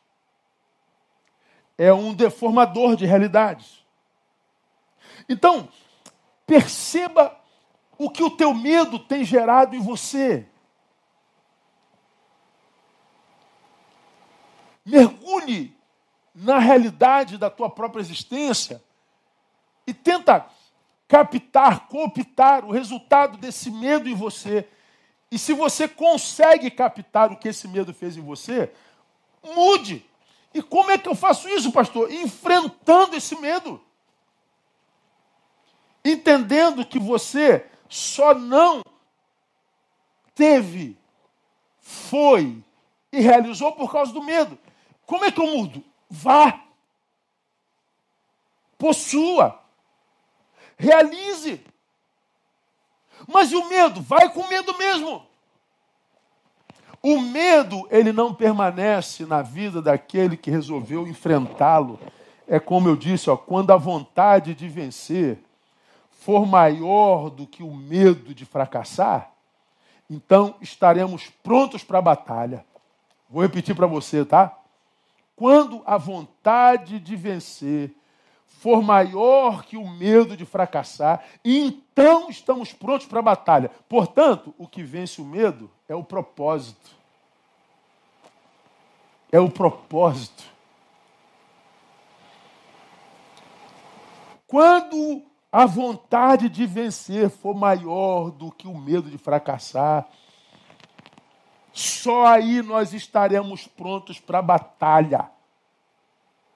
[1.76, 3.84] É um deformador de realidades.
[5.28, 5.68] Então,
[6.46, 7.36] perceba
[7.98, 10.48] o que o teu medo tem gerado em você.
[14.86, 15.77] Mergulhe
[16.40, 18.84] na realidade da tua própria existência
[19.88, 20.46] e tenta
[21.08, 24.68] captar, cooptar o resultado desse medo em você.
[25.32, 28.72] E se você consegue captar o que esse medo fez em você,
[29.44, 30.06] mude.
[30.54, 32.12] E como é que eu faço isso, pastor?
[32.12, 33.82] Enfrentando esse medo.
[36.06, 38.84] Entendendo que você só não
[40.36, 40.96] teve,
[41.80, 42.64] foi
[43.12, 44.58] e realizou por causa do medo.
[45.04, 45.84] Como é que eu mudo?
[46.10, 46.64] Vá.
[48.78, 49.60] Possua.
[50.78, 51.62] Realize.
[53.28, 54.02] Mas e o medo?
[54.02, 55.26] Vai com medo mesmo.
[57.02, 62.00] O medo, ele não permanece na vida daquele que resolveu enfrentá-lo.
[62.48, 65.40] É como eu disse, ó, quando a vontade de vencer
[66.12, 69.32] for maior do que o medo de fracassar,
[70.10, 72.66] então estaremos prontos para a batalha.
[73.30, 74.57] Vou repetir para você, tá?
[75.38, 77.96] Quando a vontade de vencer
[78.48, 83.70] for maior que o medo de fracassar, então estamos prontos para a batalha.
[83.88, 86.90] Portanto, o que vence o medo é o propósito.
[89.32, 90.44] É o propósito.
[94.48, 95.22] Quando
[95.52, 100.10] a vontade de vencer for maior do que o medo de fracassar,
[101.80, 105.30] só aí nós estaremos prontos para a batalha.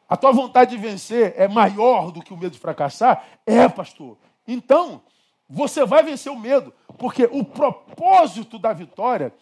[0.07, 3.23] A tua vontade de vencer é maior do que o medo de fracassar?
[3.45, 4.17] É, pastor.
[4.47, 5.01] Então,
[5.49, 9.33] você vai vencer o medo, porque o propósito da vitória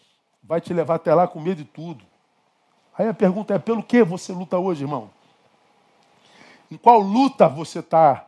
[0.42, 2.04] vai te levar até lá com medo de tudo.
[2.96, 5.10] Aí a pergunta é: pelo que você luta hoje, irmão?
[6.70, 8.26] em qual luta você está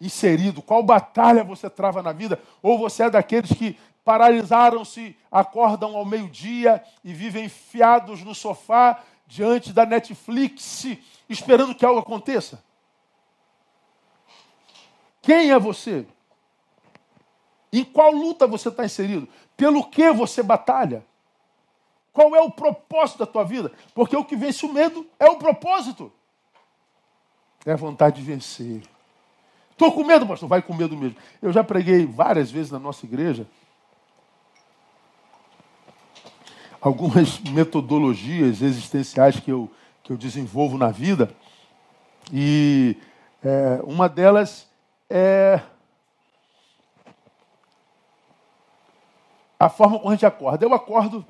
[0.00, 6.04] inserido, qual batalha você trava na vida, ou você é daqueles que paralisaram-se, acordam ao
[6.04, 10.86] meio-dia e vivem enfiados no sofá diante da Netflix,
[11.28, 12.62] esperando que algo aconteça.
[15.22, 16.06] Quem é você?
[17.72, 19.26] Em qual luta você está inserido?
[19.56, 21.04] Pelo que você batalha?
[22.12, 23.72] Qual é o propósito da tua vida?
[23.94, 26.12] Porque o que vence o medo é o propósito.
[27.64, 28.82] É a vontade de vencer.
[29.72, 30.48] Estou com medo, pastor.
[30.48, 31.16] Vai com medo mesmo.
[31.42, 33.48] Eu já preguei várias vezes na nossa igreja
[36.84, 39.70] algumas metodologias existenciais que eu,
[40.02, 41.34] que eu desenvolvo na vida.
[42.30, 42.98] E
[43.42, 44.68] é, uma delas
[45.08, 45.60] é
[49.58, 50.66] a forma como a gente acorda.
[50.66, 51.24] Eu acordo,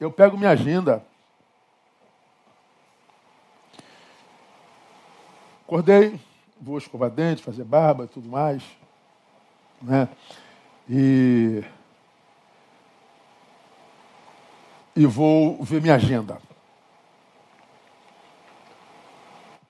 [0.00, 1.04] eu pego minha agenda.
[5.64, 6.20] Acordei,
[6.60, 8.62] vou escovar dente, fazer barba e tudo mais.
[9.80, 10.08] Né?
[10.88, 11.64] E
[14.96, 16.38] e vou ver minha agenda.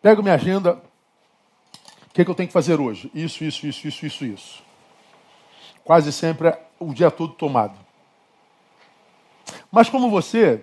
[0.03, 0.83] Pego minha agenda.
[2.09, 3.11] O que, é que eu tenho que fazer hoje?
[3.14, 4.62] Isso, isso, isso, isso, isso, isso.
[5.83, 7.79] Quase sempre é o dia todo tomado.
[9.70, 10.62] Mas como você,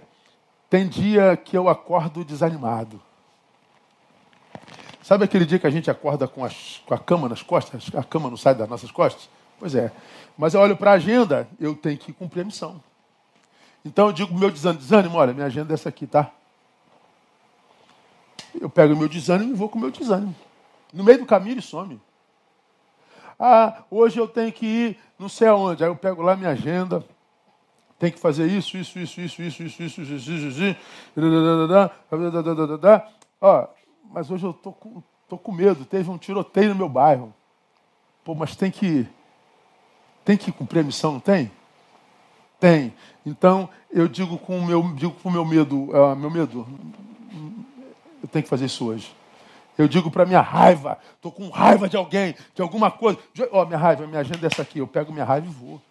[0.70, 3.02] tem dia que eu acordo desanimado.
[5.04, 7.90] Sabe aquele dia que a gente acorda com, as, com a cama nas costas?
[7.94, 9.28] A cama não sai das nossas costas?
[9.60, 9.92] Pois é.
[10.38, 12.82] Mas eu olho para a agenda, eu tenho que cumprir a missão.
[13.84, 16.32] Então eu digo meu desânimo, olha, minha agenda é essa aqui, tá?
[18.60, 20.36] Eu pego o meu desânimo e vou com o meu desânimo.
[20.94, 22.00] No meio do caminho ele some.
[23.40, 25.84] Ah, hoje eu tenho que ir não sei aonde.
[25.84, 27.04] Aí eu pego lá minha agenda.
[27.98, 30.78] Tem que fazer isso, isso, isso, isso, isso, isso, isso, isso, isso, isso, isso.
[33.40, 33.68] Ó,
[34.12, 35.86] mas hoje eu tô com, tô com medo.
[35.86, 37.34] Teve um tiroteio no meu bairro.
[38.24, 39.08] Pô, mas tem que
[40.24, 41.52] tem que cumprir a missão, não tem?
[42.62, 42.94] Tem.
[43.26, 46.68] Então, eu digo com o meu, digo com meu medo, uh, meu medo,
[48.22, 49.12] eu tenho que fazer isso hoje.
[49.76, 53.18] Eu digo para minha raiva, estou com raiva de alguém, de alguma coisa.
[53.52, 54.78] Ó, oh, minha raiva, minha agenda é essa aqui.
[54.78, 55.82] Eu pego minha raiva e vou.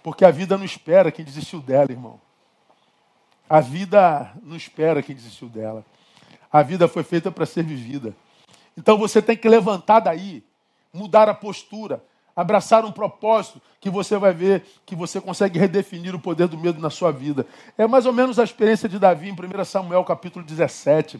[0.00, 2.20] Porque a vida não espera quem desistiu dela, irmão.
[3.50, 5.84] A vida não espera quem desistiu dela.
[6.52, 8.14] A vida foi feita para ser vivida.
[8.76, 10.44] Então você tem que levantar daí,
[10.92, 12.00] mudar a postura,
[12.36, 16.78] abraçar um propósito que você vai ver que você consegue redefinir o poder do medo
[16.78, 17.46] na sua vida.
[17.78, 21.18] É mais ou menos a experiência de Davi em 1 Samuel capítulo 17.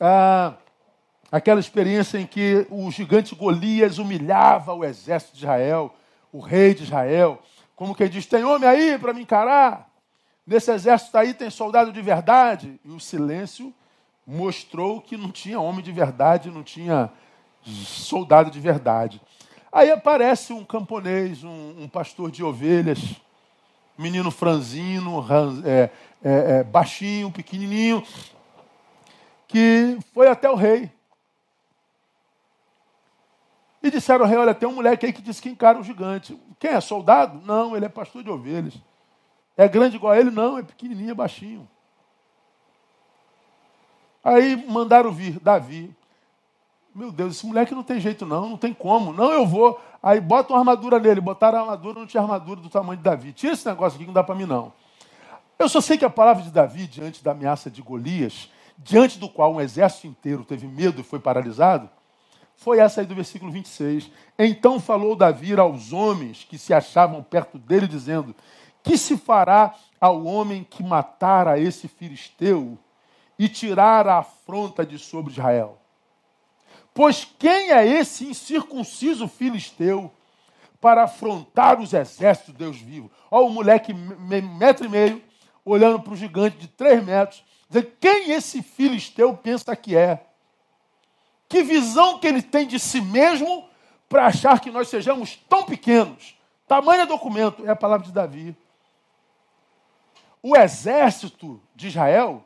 [0.00, 0.54] Ah,
[1.30, 5.94] aquela experiência em que o gigante Golias humilhava o exército de Israel,
[6.32, 7.40] o rei de Israel.
[7.76, 9.88] Como quem diz, tem homem aí para me encarar?
[10.44, 12.80] Nesse exército aí tem soldado de verdade?
[12.84, 13.72] E o silêncio
[14.26, 17.08] mostrou que não tinha homem de verdade, não tinha
[17.62, 19.20] soldado de verdade.
[19.70, 23.16] Aí aparece um camponês, um, um pastor de ovelhas,
[23.96, 25.24] menino franzino,
[25.64, 25.90] é,
[26.22, 28.02] é, é, baixinho, pequenininho,
[29.46, 30.90] que foi até o rei.
[33.82, 36.38] E disseram ao rei: Olha, tem um moleque aí que disse que encara um gigante.
[36.58, 36.80] Quem é?
[36.80, 37.40] Soldado?
[37.44, 38.74] Não, ele é pastor de ovelhas.
[39.56, 40.30] É grande igual a ele?
[40.30, 41.68] Não, é pequenininho, é baixinho.
[44.22, 45.94] Aí mandaram vir Davi.
[46.94, 49.12] Meu Deus, esse moleque não tem jeito não, não tem como.
[49.12, 49.80] Não, eu vou.
[50.02, 51.20] Aí bota uma armadura nele.
[51.20, 53.32] Botaram a armadura, não tinha armadura do tamanho de Davi.
[53.32, 54.72] Tira esse negócio aqui que não dá para mim não.
[55.58, 59.28] Eu só sei que a palavra de Davi, diante da ameaça de Golias, diante do
[59.28, 61.90] qual um exército inteiro teve medo e foi paralisado,
[62.54, 64.10] foi essa aí do versículo 26.
[64.38, 68.34] Então falou Davi aos homens que se achavam perto dele, dizendo:
[68.82, 72.78] Que se fará ao homem que matar a esse filisteu
[73.38, 75.78] e tirar a afronta de sobre Israel?
[76.98, 80.12] Pois quem é esse incircunciso filisteu
[80.80, 83.08] para afrontar os exércitos de Deus vivo?
[83.30, 85.22] Olha o moleque, metro e meio,
[85.64, 90.26] olhando para o gigante de três metros, dizendo: quem esse filisteu pensa que é?
[91.48, 93.68] Que visão que ele tem de si mesmo
[94.08, 96.36] para achar que nós sejamos tão pequenos?
[96.66, 98.56] Tamanho é documento, é a palavra de Davi.
[100.42, 102.42] O exército de Israel,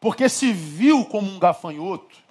[0.00, 2.21] porque se viu como um gafanhoto,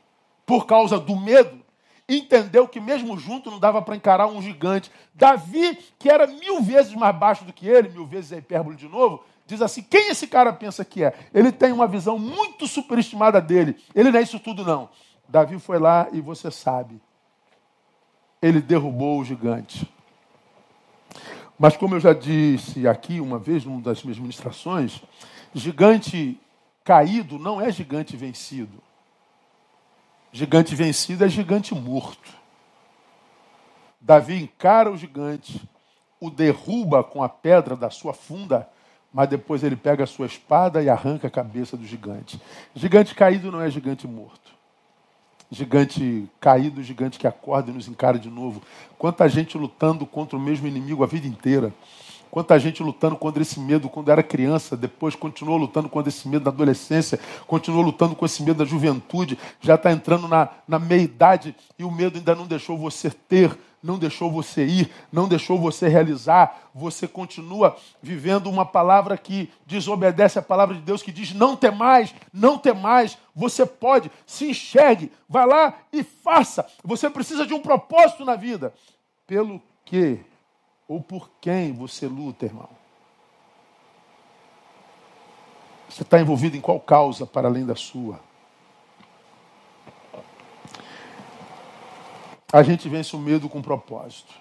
[0.52, 1.62] por causa do medo,
[2.10, 4.92] entendeu que mesmo junto não dava para encarar um gigante.
[5.14, 8.86] Davi, que era mil vezes mais baixo do que ele, mil vezes é hipérbole de
[8.86, 11.18] novo, diz assim: quem esse cara pensa que é?
[11.34, 13.78] Ele tem uma visão muito superestimada dele.
[13.96, 14.90] Ele não é isso tudo, não.
[15.26, 17.02] Davi foi lá e você sabe.
[18.42, 19.90] Ele derrubou o gigante.
[21.58, 25.02] Mas como eu já disse aqui uma vez, numa das minhas ministrações,
[25.54, 26.38] gigante
[26.84, 28.91] caído não é gigante vencido.
[30.34, 32.32] Gigante vencido é gigante morto.
[34.00, 35.62] Davi encara o gigante,
[36.20, 38.68] o derruba com a pedra da sua funda,
[39.14, 42.42] mas depois ele pega a sua espada e arranca a cabeça do gigante.
[42.74, 44.52] Gigante caído não é gigante morto.
[45.52, 48.62] Gigante caído, gigante que acorda e nos encara de novo.
[48.98, 51.74] Quanta gente lutando contra o mesmo inimigo a vida inteira.
[52.32, 56.46] Quanta gente lutando contra esse medo quando era criança, depois continuou lutando contra esse medo
[56.46, 61.54] na adolescência, continuou lutando com esse medo da juventude, já está entrando na, na meia-idade
[61.78, 65.90] e o medo ainda não deixou você ter, não deixou você ir, não deixou você
[65.90, 66.70] realizar.
[66.74, 71.72] Você continua vivendo uma palavra que desobedece a palavra de Deus, que diz: não tem
[71.76, 73.18] mais, não tem mais.
[73.36, 76.66] Você pode, se enxergue, vá lá e faça.
[76.82, 78.74] Você precisa de um propósito na vida.
[79.28, 80.31] Pelo que
[80.92, 82.68] ou por quem você luta, irmão?
[85.88, 88.20] Você está envolvido em qual causa para além da sua?
[92.52, 94.34] A gente vence o medo com propósito.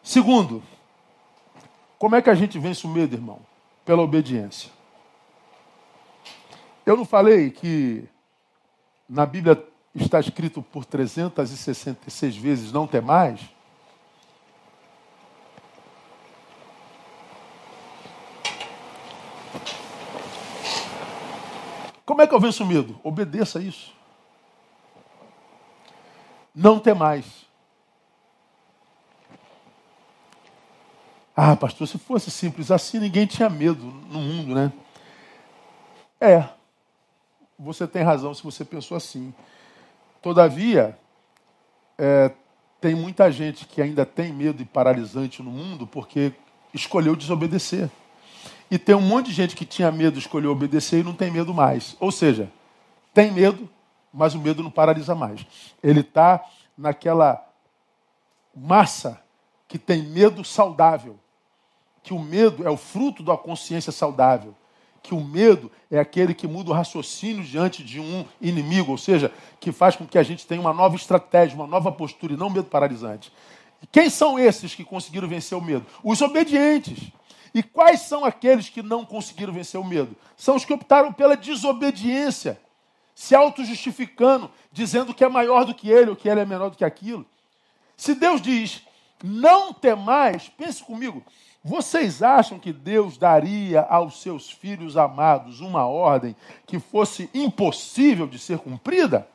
[0.00, 0.62] Segundo,
[1.98, 3.40] como é que a gente vence o medo, irmão?
[3.84, 4.70] Pela obediência.
[6.86, 8.08] Eu não falei que
[9.08, 9.56] na Bíblia
[9.94, 13.40] está escrito por 366 vezes não tem mais?
[22.04, 22.98] Como é que eu venço o medo?
[23.02, 23.94] Obedeça isso.
[26.54, 27.24] Não tem mais.
[31.36, 34.72] Ah, pastor, se fosse simples assim, ninguém tinha medo no mundo, né?
[36.20, 36.46] É,
[37.58, 39.32] você tem razão se você pensou assim.
[40.22, 40.98] Todavia,
[41.96, 42.30] é,
[42.80, 46.32] tem muita gente que ainda tem medo e paralisante no mundo porque
[46.74, 47.90] escolheu desobedecer.
[48.70, 51.52] E tem um monte de gente que tinha medo, escolheu obedecer e não tem medo
[51.52, 51.96] mais.
[51.98, 52.50] Ou seja,
[53.12, 53.68] tem medo,
[54.12, 55.44] mas o medo não paralisa mais.
[55.82, 56.44] Ele está
[56.76, 57.44] naquela
[58.54, 59.20] massa
[59.66, 61.18] que tem medo saudável.
[62.02, 64.54] Que o medo é o fruto da consciência saudável
[65.02, 69.32] que o medo é aquele que muda o raciocínio diante de um inimigo, ou seja,
[69.58, 72.50] que faz com que a gente tenha uma nova estratégia, uma nova postura e não
[72.50, 73.32] medo paralisante.
[73.90, 75.86] Quem são esses que conseguiram vencer o medo?
[76.04, 77.10] Os obedientes.
[77.54, 80.14] E quais são aqueles que não conseguiram vencer o medo?
[80.36, 82.60] São os que optaram pela desobediência,
[83.14, 86.76] se auto-justificando, dizendo que é maior do que ele ou que ele é menor do
[86.76, 87.26] que aquilo.
[87.96, 88.82] Se Deus diz,
[89.22, 91.24] não temais, pense comigo,
[91.62, 96.34] vocês acham que Deus daria aos seus filhos amados uma ordem
[96.66, 99.28] que fosse impossível de ser cumprida?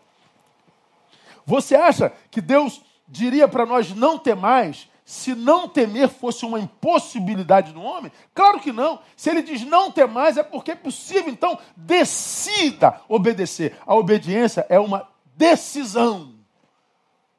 [1.45, 6.59] Você acha que Deus diria para nós não ter mais se não temer fosse uma
[6.59, 8.11] impossibilidade do homem?
[8.34, 8.99] Claro que não.
[9.15, 11.32] Se ele diz não ter mais, é porque é possível.
[11.32, 13.78] Então, decida obedecer.
[13.86, 16.34] A obediência é uma decisão.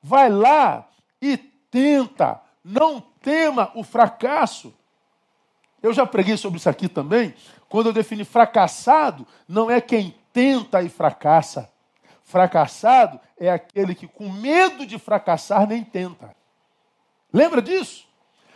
[0.01, 0.89] Vai lá
[1.21, 2.46] e tenta.
[2.69, 4.75] Não tema o fracasso.
[5.81, 7.33] Eu já preguei sobre isso aqui também.
[7.69, 11.71] Quando eu defini fracassado, não é quem tenta e fracassa.
[12.25, 16.35] Fracassado é aquele que, com medo de fracassar, nem tenta.
[17.33, 18.05] Lembra disso?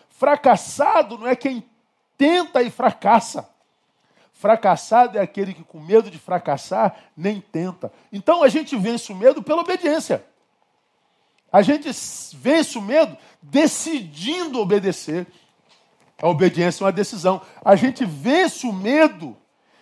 [0.08, 1.64] Fracassado não é quem
[2.18, 3.48] tenta e fracassa.
[4.32, 7.92] Fracassado é aquele que, com medo de fracassar, nem tenta.
[8.12, 10.24] Então a gente vence o medo pela obediência.
[11.52, 11.90] A gente
[12.36, 15.26] vence o medo decidindo obedecer.
[16.20, 17.40] A obediência é uma decisão.
[17.64, 19.36] A gente vence o medo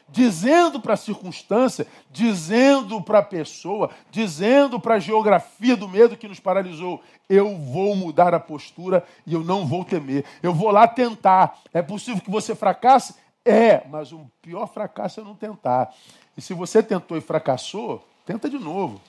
[0.08, 6.28] dizendo para a circunstância, dizendo para a pessoa, dizendo para a geografia do medo que
[6.28, 10.24] nos paralisou: eu vou mudar a postura e eu não vou temer.
[10.42, 11.58] Eu vou lá tentar.
[11.72, 13.14] É possível que você fracasse?
[13.44, 15.94] É, mas o pior fracasso é não tentar.
[16.36, 19.00] E se você tentou e fracassou, tenta de novo.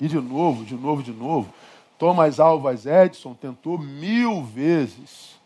[0.00, 1.52] E de novo, de novo, de novo.
[2.04, 5.40] Thomas Alvas Edison tentou mil vezes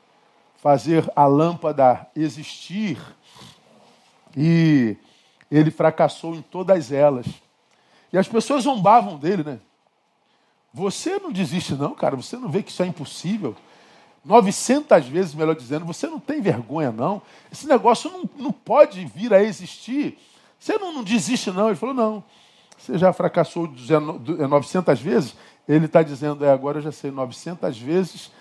[0.57, 2.99] fazer a lâmpada existir
[4.37, 4.97] e
[5.49, 7.27] ele fracassou em todas elas.
[8.13, 9.61] E as pessoas zombavam dele, né?
[10.75, 12.17] Você não desiste, não, cara.
[12.17, 13.55] Você não vê que isso é impossível.
[14.25, 17.23] 900 vezes, melhor dizendo, você não tem vergonha, não.
[17.53, 20.19] Esse negócio não, não pode vir a existir.
[20.59, 21.69] Você não, não desiste, não.
[21.69, 22.25] Ele falou, não.
[22.77, 23.73] Você já fracassou
[24.49, 25.37] 900 vezes?
[25.69, 28.33] Ele está dizendo, é, agora eu já sei 900 vezes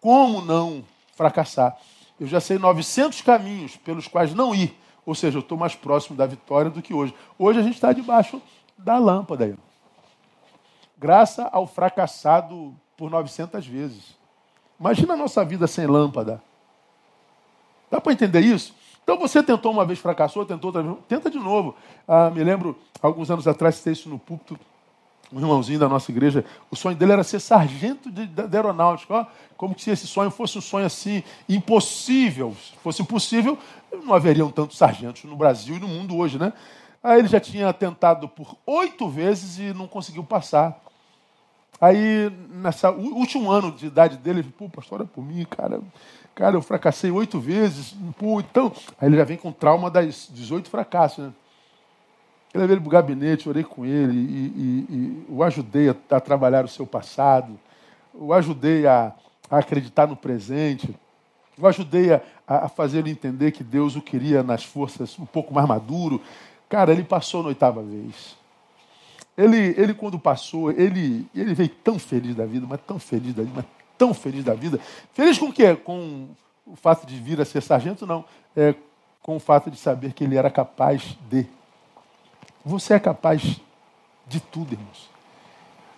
[0.00, 0.84] como não
[1.16, 1.76] fracassar.
[2.20, 4.78] Eu já sei 900 caminhos pelos quais não ir.
[5.04, 7.14] Ou seja, eu estou mais próximo da vitória do que hoje.
[7.38, 8.40] Hoje a gente está debaixo
[8.76, 9.44] da lâmpada.
[9.44, 9.54] Aí.
[10.96, 14.16] Graças ao fracassado por 900 vezes.
[14.78, 16.40] Imagina a nossa vida sem lâmpada.
[17.90, 18.74] Dá para entender isso?
[19.02, 21.74] Então você tentou uma vez, fracassou, tentou outra vez, tenta de novo.
[22.06, 24.58] Ah, me lembro, alguns anos atrás, citei isso no púlpito,
[25.32, 29.26] um irmãozinho da nossa igreja, o sonho dele era ser sargento de, de, de aeronáutica.
[29.56, 32.54] Como se esse sonho fosse um sonho assim impossível.
[32.54, 33.58] Se fosse impossível,
[34.04, 36.52] não haveriam tantos sargentos no Brasil e no mundo hoje, né?
[37.02, 40.80] Aí ele já tinha tentado por oito vezes e não conseguiu passar.
[41.80, 45.80] Aí, nessa último ano de idade dele, ele pô, pastor, olha por mim, cara.
[46.34, 47.94] Cara, eu fracassei oito vezes.
[48.18, 48.72] Pô, então.
[49.00, 51.32] Aí ele já vem com trauma das 18 fracassos, né?
[52.52, 55.96] Eu levei ele para o gabinete, orei com ele e, e, e o ajudei a,
[56.10, 57.58] a, trabalhar o seu passado,
[58.14, 59.12] o ajudei a,
[59.50, 60.94] a acreditar no presente,
[61.58, 65.52] o ajudei a, a fazer ele entender que Deus o queria nas forças um pouco
[65.52, 66.22] mais maduro.
[66.68, 68.36] Cara, ele passou na oitava vez.
[69.36, 73.42] Ele, ele quando passou, ele, ele veio tão feliz da vida, mas tão feliz da
[73.42, 73.64] vida, mas
[73.96, 74.80] tão feliz da vida.
[75.12, 75.76] Feliz com o quê?
[75.76, 76.28] Com
[76.66, 78.06] o fato de vir a ser sargento?
[78.06, 78.24] Não.
[78.56, 78.74] É,
[79.22, 81.46] com o fato de saber que ele era capaz de.
[82.68, 83.62] Você é capaz
[84.26, 85.08] de tudo, irmãos.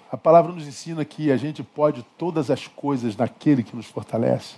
[0.09, 4.55] A palavra nos ensina que a gente pode todas as coisas naquele que nos fortalece.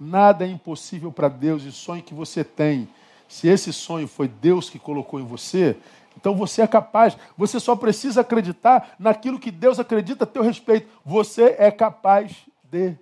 [0.00, 2.88] Nada é impossível para Deus e sonho que você tem.
[3.28, 5.76] Se esse sonho foi Deus que colocou em você,
[6.16, 7.16] então você é capaz.
[7.38, 10.90] Você só precisa acreditar naquilo que Deus acredita a teu respeito.
[11.06, 12.34] Você é capaz
[12.64, 12.96] de.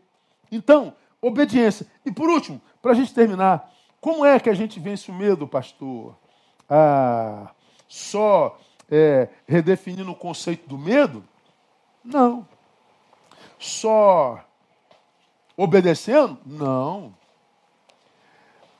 [0.52, 1.86] Então, obediência.
[2.04, 5.48] E por último, para a gente terminar, como é que a gente vence o medo,
[5.48, 6.14] pastor?
[6.68, 7.50] Ah,
[7.88, 8.58] só
[8.90, 11.24] é, redefinindo o conceito do medo?
[12.04, 12.46] Não.
[13.58, 14.44] Só
[15.56, 16.38] obedecendo?
[16.46, 17.14] Não.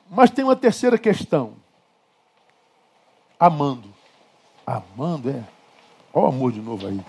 [0.09, 1.55] Mas tem uma terceira questão.
[3.39, 3.93] Amando.
[4.65, 5.43] Amando, é.
[6.13, 7.01] Olha o amor de novo aí.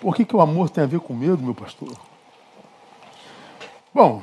[0.00, 1.96] Por que, que o amor tem a ver com medo, meu pastor?
[3.94, 4.22] Bom,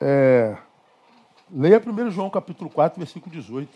[0.00, 0.56] é,
[1.50, 3.68] leia 1 João capítulo 4, versículo 18.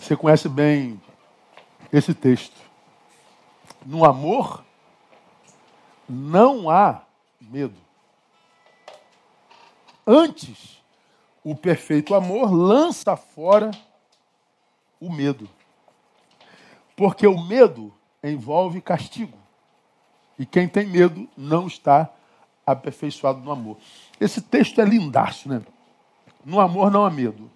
[0.00, 1.00] Você conhece bem
[1.92, 2.56] esse texto.
[3.84, 4.64] No amor
[6.08, 7.02] não há
[7.40, 7.76] medo.
[10.06, 10.80] Antes,
[11.42, 13.70] o perfeito amor lança fora
[15.00, 15.48] o medo.
[16.96, 19.36] Porque o medo envolve castigo.
[20.38, 22.10] E quem tem medo não está
[22.66, 23.76] aperfeiçoado no amor.
[24.20, 25.62] Esse texto é lindaço, né?
[26.44, 27.50] No amor não há medo.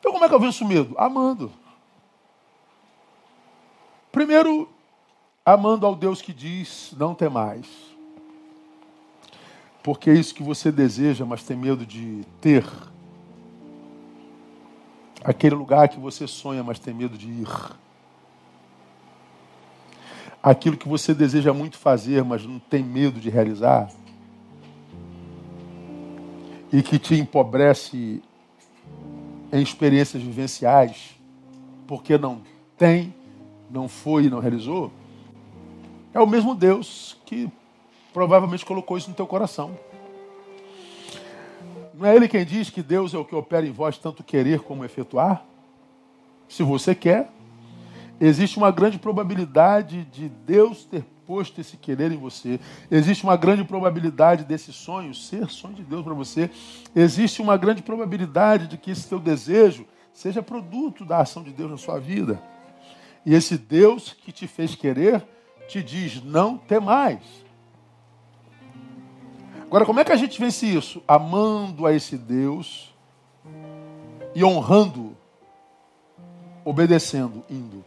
[0.00, 0.94] Então como é que eu venço o medo?
[0.98, 1.52] Amando.
[4.10, 4.68] Primeiro,
[5.44, 7.66] amando ao Deus que diz: não tem mais.
[9.82, 12.64] Porque é isso que você deseja, mas tem medo de ter.
[15.24, 17.48] Aquele lugar que você sonha, mas tem medo de ir.
[20.42, 23.88] Aquilo que você deseja muito fazer, mas não tem medo de realizar.
[26.72, 28.22] E que te empobrece
[29.52, 31.16] em experiências vivenciais,
[31.86, 32.42] porque não
[32.76, 33.14] tem
[33.72, 34.92] não foi e não realizou,
[36.12, 37.50] é o mesmo Deus que
[38.12, 39.76] provavelmente colocou isso no teu coração.
[41.94, 44.60] Não é ele quem diz que Deus é o que opera em vós tanto querer
[44.60, 45.42] como efetuar?
[46.48, 47.30] Se você quer,
[48.26, 52.60] existe uma grande probabilidade de Deus ter posto esse querer em você.
[52.90, 56.50] Existe uma grande probabilidade desse sonho ser sonho de Deus para você.
[56.94, 61.70] Existe uma grande probabilidade de que esse teu desejo seja produto da ação de Deus
[61.70, 62.42] na sua vida.
[63.24, 65.26] E esse Deus que te fez querer
[65.68, 67.20] te diz: não tem mais.
[69.62, 71.02] Agora, como é que a gente vence isso?
[71.08, 72.94] Amando a esse Deus
[74.34, 75.16] e honrando,
[76.64, 77.82] obedecendo, indo.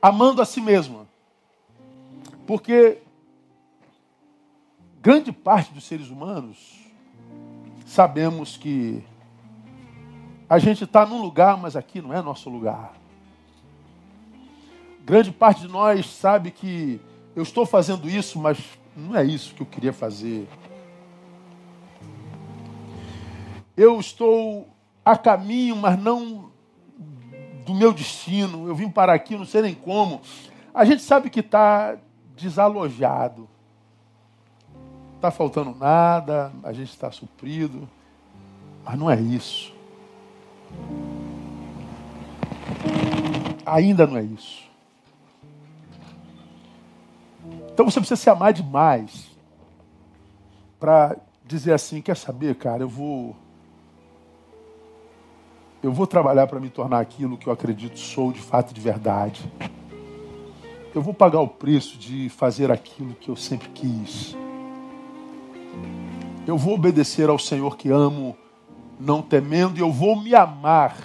[0.00, 1.06] Amando a si mesmo.
[2.46, 2.98] Porque
[5.00, 6.86] grande parte dos seres humanos
[7.84, 9.04] sabemos que
[10.48, 12.94] a gente está num lugar, mas aqui não é nosso lugar.
[15.04, 17.00] Grande parte de nós sabe que
[17.34, 18.58] eu estou fazendo isso, mas
[18.96, 20.48] não é isso que eu queria fazer.
[23.76, 24.68] Eu estou
[25.04, 26.50] a caminho, mas não
[27.66, 28.68] do meu destino.
[28.68, 30.22] Eu vim parar aqui, não sei nem como.
[30.72, 31.96] A gente sabe que está
[32.36, 33.48] desalojado.
[35.16, 37.88] Está faltando nada, a gente está suprido.
[38.84, 39.74] Mas não é isso.
[43.66, 44.64] Ainda não é isso.
[47.72, 49.28] Então você precisa se amar demais
[50.78, 53.34] para dizer assim, quer saber, cara, eu vou
[55.82, 59.50] eu vou trabalhar para me tornar aquilo que eu acredito sou de fato de verdade.
[60.94, 64.36] eu vou pagar o preço de fazer aquilo que eu sempre quis.
[66.46, 68.36] Eu vou obedecer ao Senhor que amo,
[68.98, 70.96] não temendo, e eu vou me amar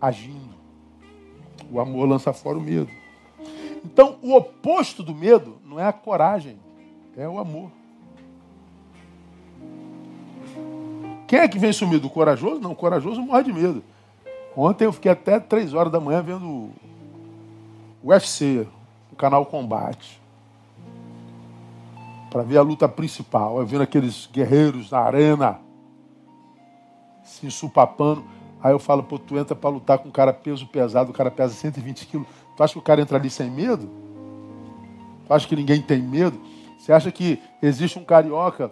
[0.00, 0.52] agindo.
[1.70, 2.90] O amor lança fora o medo.
[3.84, 6.58] Então, o oposto do medo não é a coragem,
[7.16, 7.70] é o amor.
[11.32, 12.08] Quem é que vem sumido?
[12.08, 12.60] O corajoso?
[12.60, 13.82] Não, o corajoso morre de medo.
[14.54, 16.70] Ontem eu fiquei até três horas da manhã vendo o
[18.04, 18.68] UFC,
[19.10, 20.20] o canal Combate.
[22.30, 23.58] Para ver a luta principal.
[23.58, 25.58] Eu vendo aqueles guerreiros na arena
[27.24, 28.22] se ensupapando.
[28.62, 31.30] Aí eu falo, pô, tu entra para lutar com um cara peso pesado, o cara
[31.30, 32.26] pesa 120 quilos.
[32.54, 33.88] Tu acha que o cara entra ali sem medo?
[35.26, 36.38] Tu acha que ninguém tem medo?
[36.78, 38.70] Você acha que existe um carioca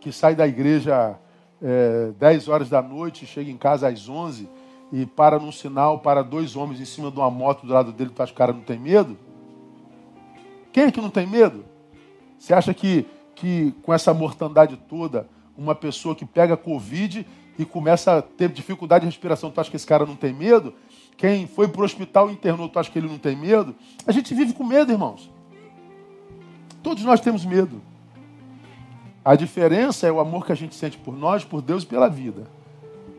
[0.00, 1.16] que sai da igreja
[1.62, 4.48] é, 10 horas da noite, chega em casa às 11
[4.92, 8.10] e para num sinal para dois homens em cima de uma moto do lado dele,
[8.14, 9.16] tu acha que o cara não tem medo?
[10.72, 11.64] Quem é que não tem medo?
[12.38, 17.26] Você acha que, que com essa mortandade toda, uma pessoa que pega Covid
[17.58, 20.74] e começa a ter dificuldade de respiração, tu acha que esse cara não tem medo?
[21.16, 23.74] Quem foi para o hospital e internou, tu acha que ele não tem medo?
[24.06, 25.30] A gente vive com medo, irmãos.
[26.82, 27.80] Todos nós temos medo.
[29.26, 32.08] A diferença é o amor que a gente sente por nós, por Deus e pela
[32.08, 32.46] vida.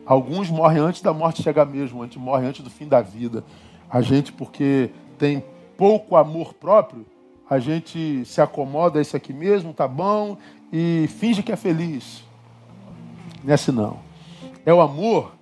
[0.06, 3.44] Alguns morrem antes da morte chegar mesmo, a gente morre antes do fim da vida.
[3.90, 4.88] A gente, porque
[5.18, 5.44] tem
[5.76, 7.04] pouco amor próprio,
[7.50, 10.38] a gente se acomoda a isso aqui mesmo, tá bom,
[10.72, 12.24] e finge que é feliz.
[13.44, 13.98] Nesse não.
[14.64, 15.34] É o amor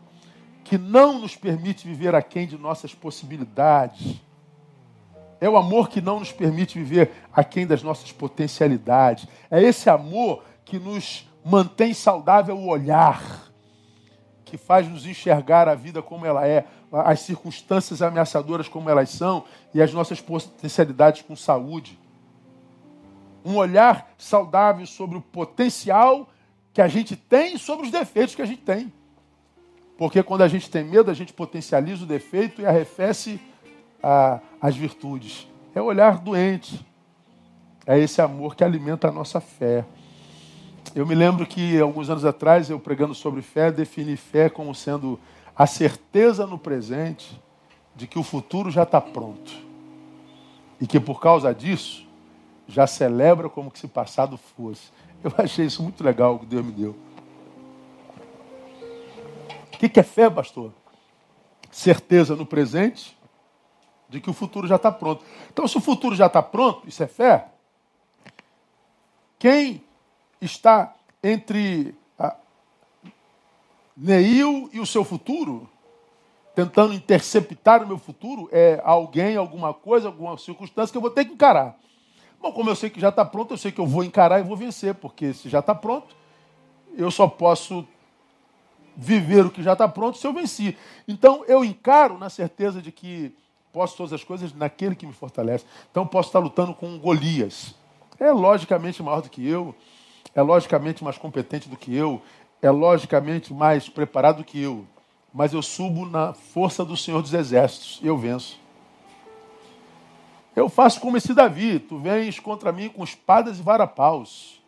[0.64, 4.20] que não nos permite viver aquém de nossas possibilidades
[5.40, 9.26] é o amor que não nos permite viver aquém das nossas potencialidades.
[9.50, 13.50] É esse amor que nos mantém saudável o olhar,
[14.44, 19.44] que faz nos enxergar a vida como ela é, as circunstâncias ameaçadoras como elas são
[19.72, 21.98] e as nossas potencialidades com saúde.
[23.44, 26.28] Um olhar saudável sobre o potencial
[26.72, 28.92] que a gente tem e sobre os defeitos que a gente tem.
[29.96, 33.40] Porque quando a gente tem medo, a gente potencializa o defeito e arrefece
[34.02, 35.48] a, as virtudes.
[35.74, 36.84] É olhar doente.
[37.86, 39.84] É esse amor que alimenta a nossa fé.
[40.94, 45.18] Eu me lembro que alguns anos atrás, eu pregando sobre fé, defini fé como sendo
[45.54, 47.40] a certeza no presente
[47.94, 49.52] de que o futuro já está pronto.
[50.80, 52.06] E que por causa disso,
[52.68, 54.90] já celebra como se passado fosse.
[55.22, 56.96] Eu achei isso muito legal o que Deus me deu.
[59.72, 60.72] O que é fé, pastor?
[61.70, 63.16] Certeza no presente
[64.08, 65.24] de que o futuro já está pronto.
[65.52, 67.48] Então, se o futuro já está pronto, isso é fé.
[69.38, 69.82] Quem
[70.40, 71.94] está entre
[73.96, 75.68] Neil e o seu futuro,
[76.54, 81.24] tentando interceptar o meu futuro, é alguém, alguma coisa, alguma circunstância que eu vou ter
[81.24, 81.78] que encarar.
[82.40, 84.42] Bom, como eu sei que já está pronto, eu sei que eu vou encarar e
[84.42, 86.14] vou vencer, porque se já está pronto,
[86.96, 87.86] eu só posso
[88.94, 90.76] viver o que já está pronto se eu venci.
[91.08, 93.34] Então eu encaro na certeza de que
[93.76, 95.66] Posso todas as coisas naquele que me fortalece.
[95.90, 97.74] Então posso estar lutando com Golias.
[98.18, 99.74] É logicamente maior do que eu,
[100.36, 102.20] é logicamente mais competente do que eu,
[102.60, 104.86] é logicamente mais preparado do que eu.
[105.32, 108.60] Mas eu subo na força do Senhor dos Exércitos e eu venço.
[110.54, 114.60] Eu faço como esse Davi, tu vens contra mim com espadas e varapaus.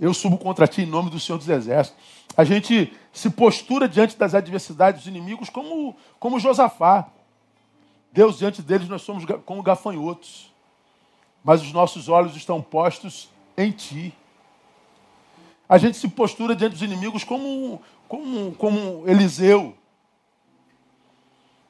[0.00, 2.00] Eu subo contra ti em nome do Senhor dos Exércitos.
[2.36, 7.08] A gente se postura diante das adversidades dos inimigos como, como Josafá.
[8.12, 10.52] Deus, diante deles, nós somos como gafanhotos,
[11.42, 14.14] mas os nossos olhos estão postos em Ti.
[15.68, 19.74] A gente se postura diante dos inimigos como, como, como Eliseu,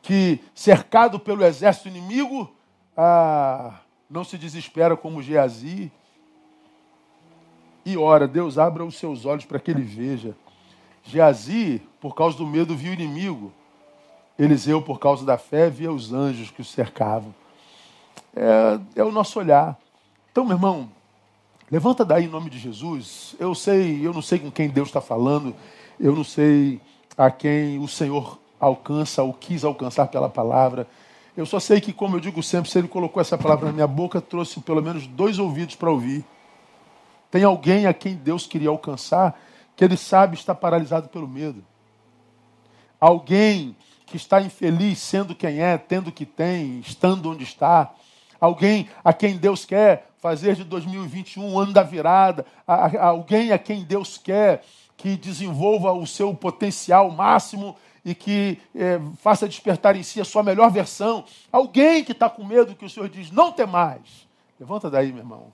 [0.02, 2.52] que, cercado pelo exército inimigo,
[2.96, 3.80] ah,
[4.10, 5.90] não se desespera como Geazi.
[7.86, 10.36] E ora, Deus abra os seus olhos para que ele veja.
[11.04, 13.52] Geazi, por causa do medo, viu o inimigo.
[14.38, 17.34] Eliseu, por causa da fé, via os anjos que o cercavam.
[18.34, 19.78] É, é o nosso olhar.
[20.32, 20.90] Então, meu irmão,
[21.70, 23.34] levanta daí em nome de Jesus.
[23.38, 25.54] Eu sei, eu não sei com quem Deus está falando,
[25.98, 26.80] eu não sei
[27.16, 30.86] a quem o Senhor alcança ou quis alcançar pela palavra.
[31.36, 33.86] Eu só sei que, como eu digo sempre, se Ele colocou essa palavra na minha
[33.86, 36.24] boca, trouxe pelo menos dois ouvidos para ouvir.
[37.30, 39.38] Tem alguém a quem Deus queria alcançar
[39.76, 41.64] que Ele sabe está paralisado pelo medo.
[43.00, 47.92] Alguém que está infeliz sendo quem é, tendo o que tem, estando onde está.
[48.40, 52.46] Alguém a quem Deus quer fazer de 2021 um ano da virada.
[52.66, 54.64] Alguém a quem Deus quer
[54.96, 60.42] que desenvolva o seu potencial máximo e que é, faça despertar em si a sua
[60.42, 61.26] melhor versão.
[61.52, 64.26] Alguém que está com medo que o Senhor diz, não tem mais.
[64.58, 65.52] Levanta daí, meu irmão.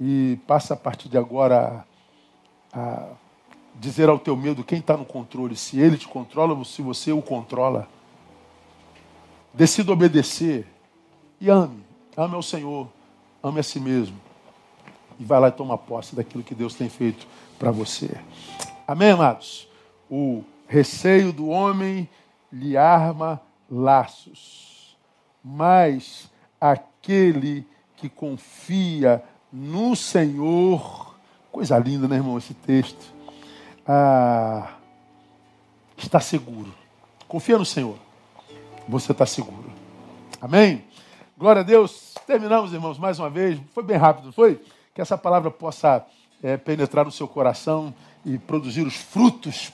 [0.00, 1.84] E passa a partir de agora
[2.72, 3.08] a, a
[3.74, 7.12] dizer ao teu medo quem está no controle, se ele te controla ou se você
[7.12, 7.86] o controla.
[9.52, 10.66] Decida obedecer
[11.38, 11.84] e ame.
[12.16, 12.88] Ame ao Senhor,
[13.42, 14.16] ame a si mesmo.
[15.18, 17.26] E vai lá e toma posse daquilo que Deus tem feito
[17.58, 18.10] para você.
[18.86, 19.68] Amém, amados?
[20.10, 22.08] O receio do homem
[22.52, 23.40] lhe arma
[23.70, 24.96] laços,
[25.42, 26.30] mas
[26.60, 27.66] aquele
[27.96, 29.22] que confia
[29.52, 31.14] no Senhor,
[31.50, 33.12] coisa linda, né, irmão, esse texto,
[33.86, 34.74] ah,
[35.96, 36.74] está seguro.
[37.26, 37.96] Confia no Senhor,
[38.88, 39.72] você está seguro.
[40.40, 40.84] Amém?
[41.42, 42.14] Glória a Deus.
[42.24, 43.58] Terminamos, irmãos, mais uma vez.
[43.74, 44.60] Foi bem rápido, foi?
[44.94, 46.06] Que essa palavra possa
[46.40, 47.92] é, penetrar no seu coração
[48.24, 49.72] e produzir os frutos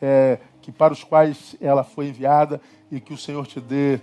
[0.00, 3.98] é, que para os quais ela foi enviada e que o Senhor te dê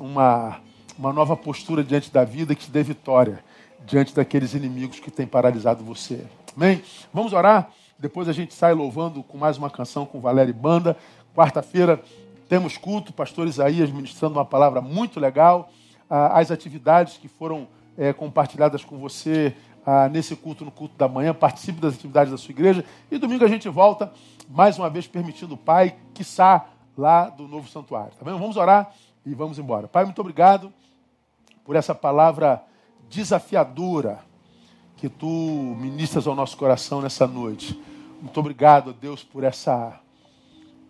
[0.00, 0.58] uma,
[0.98, 3.44] uma nova postura diante da vida, que te dê vitória
[3.84, 6.24] diante daqueles inimigos que têm paralisado você.
[6.56, 6.82] Amém?
[7.12, 7.72] Vamos orar.
[7.98, 10.96] Depois a gente sai louvando com mais uma canção com Valéria e Banda.
[11.36, 12.02] Quarta-feira
[12.48, 15.70] temos culto, pastor Isaías ministrando uma palavra muito legal.
[16.16, 17.66] Ah, as atividades que foram
[17.98, 19.52] é, compartilhadas com você
[19.84, 22.84] ah, nesse culto, no culto da manhã, participe das atividades da sua igreja.
[23.10, 24.12] E domingo a gente volta,
[24.48, 28.12] mais uma vez, permitindo o Pai, quiçá, lá do novo santuário.
[28.16, 28.38] Tá bem?
[28.38, 28.94] Vamos orar
[29.26, 29.88] e vamos embora.
[29.88, 30.72] Pai, muito obrigado
[31.64, 32.62] por essa palavra
[33.10, 34.20] desafiadora
[34.96, 37.76] que tu ministras ao nosso coração nessa noite.
[38.22, 39.98] Muito obrigado, Deus, por essa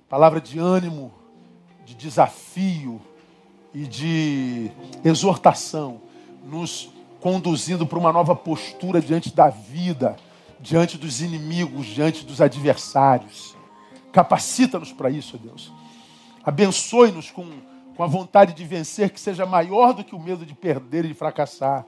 [0.06, 1.14] palavra de ânimo,
[1.86, 3.00] de desafio
[3.74, 4.70] e de
[5.04, 6.00] exortação,
[6.44, 10.16] nos conduzindo para uma nova postura diante da vida,
[10.60, 13.56] diante dos inimigos, diante dos adversários.
[14.12, 15.72] Capacita-nos para isso, Deus.
[16.44, 17.50] Abençoe-nos com,
[17.96, 21.08] com a vontade de vencer que seja maior do que o medo de perder e
[21.08, 21.84] de fracassar.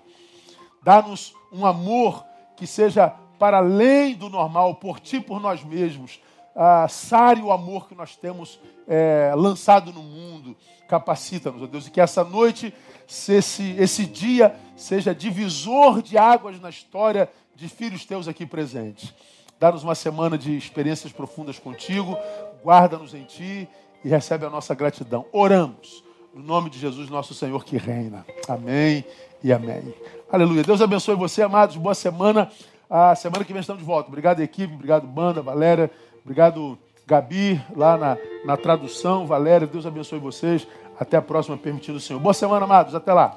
[0.83, 2.25] Dá-nos um amor
[2.57, 6.21] que seja para além do normal, por ti, por nós mesmos.
[6.55, 8.59] Ah, sare o amor que nós temos
[8.89, 10.57] é, lançado no mundo.
[10.89, 12.73] Capacita-nos, ó Deus, e que essa noite
[13.07, 19.15] se esse, esse dia seja divisor de águas na história de filhos teus aqui presentes.
[19.59, 22.17] Dá-nos uma semana de experiências profundas contigo,
[22.63, 23.69] guarda-nos em ti
[24.05, 25.25] e recebe a nossa gratidão.
[25.33, 28.27] Oramos no nome de Jesus, nosso Senhor que reina.
[28.47, 29.05] Amém
[29.43, 29.95] e amém.
[30.31, 30.63] Aleluia.
[30.63, 31.77] Deus abençoe você, amados.
[31.77, 32.51] Boa semana.
[32.91, 34.09] A semana que vem estamos de volta.
[34.09, 34.75] Obrigado, equipe.
[34.75, 35.91] Obrigado, banda, Valéria.
[36.23, 39.27] Obrigado, Gabi, lá na, na tradução.
[39.27, 40.67] Valéria, Deus abençoe vocês.
[40.99, 42.19] Até a próxima, permitindo o Senhor.
[42.19, 42.95] Boa semana, amados.
[42.95, 43.37] Até lá.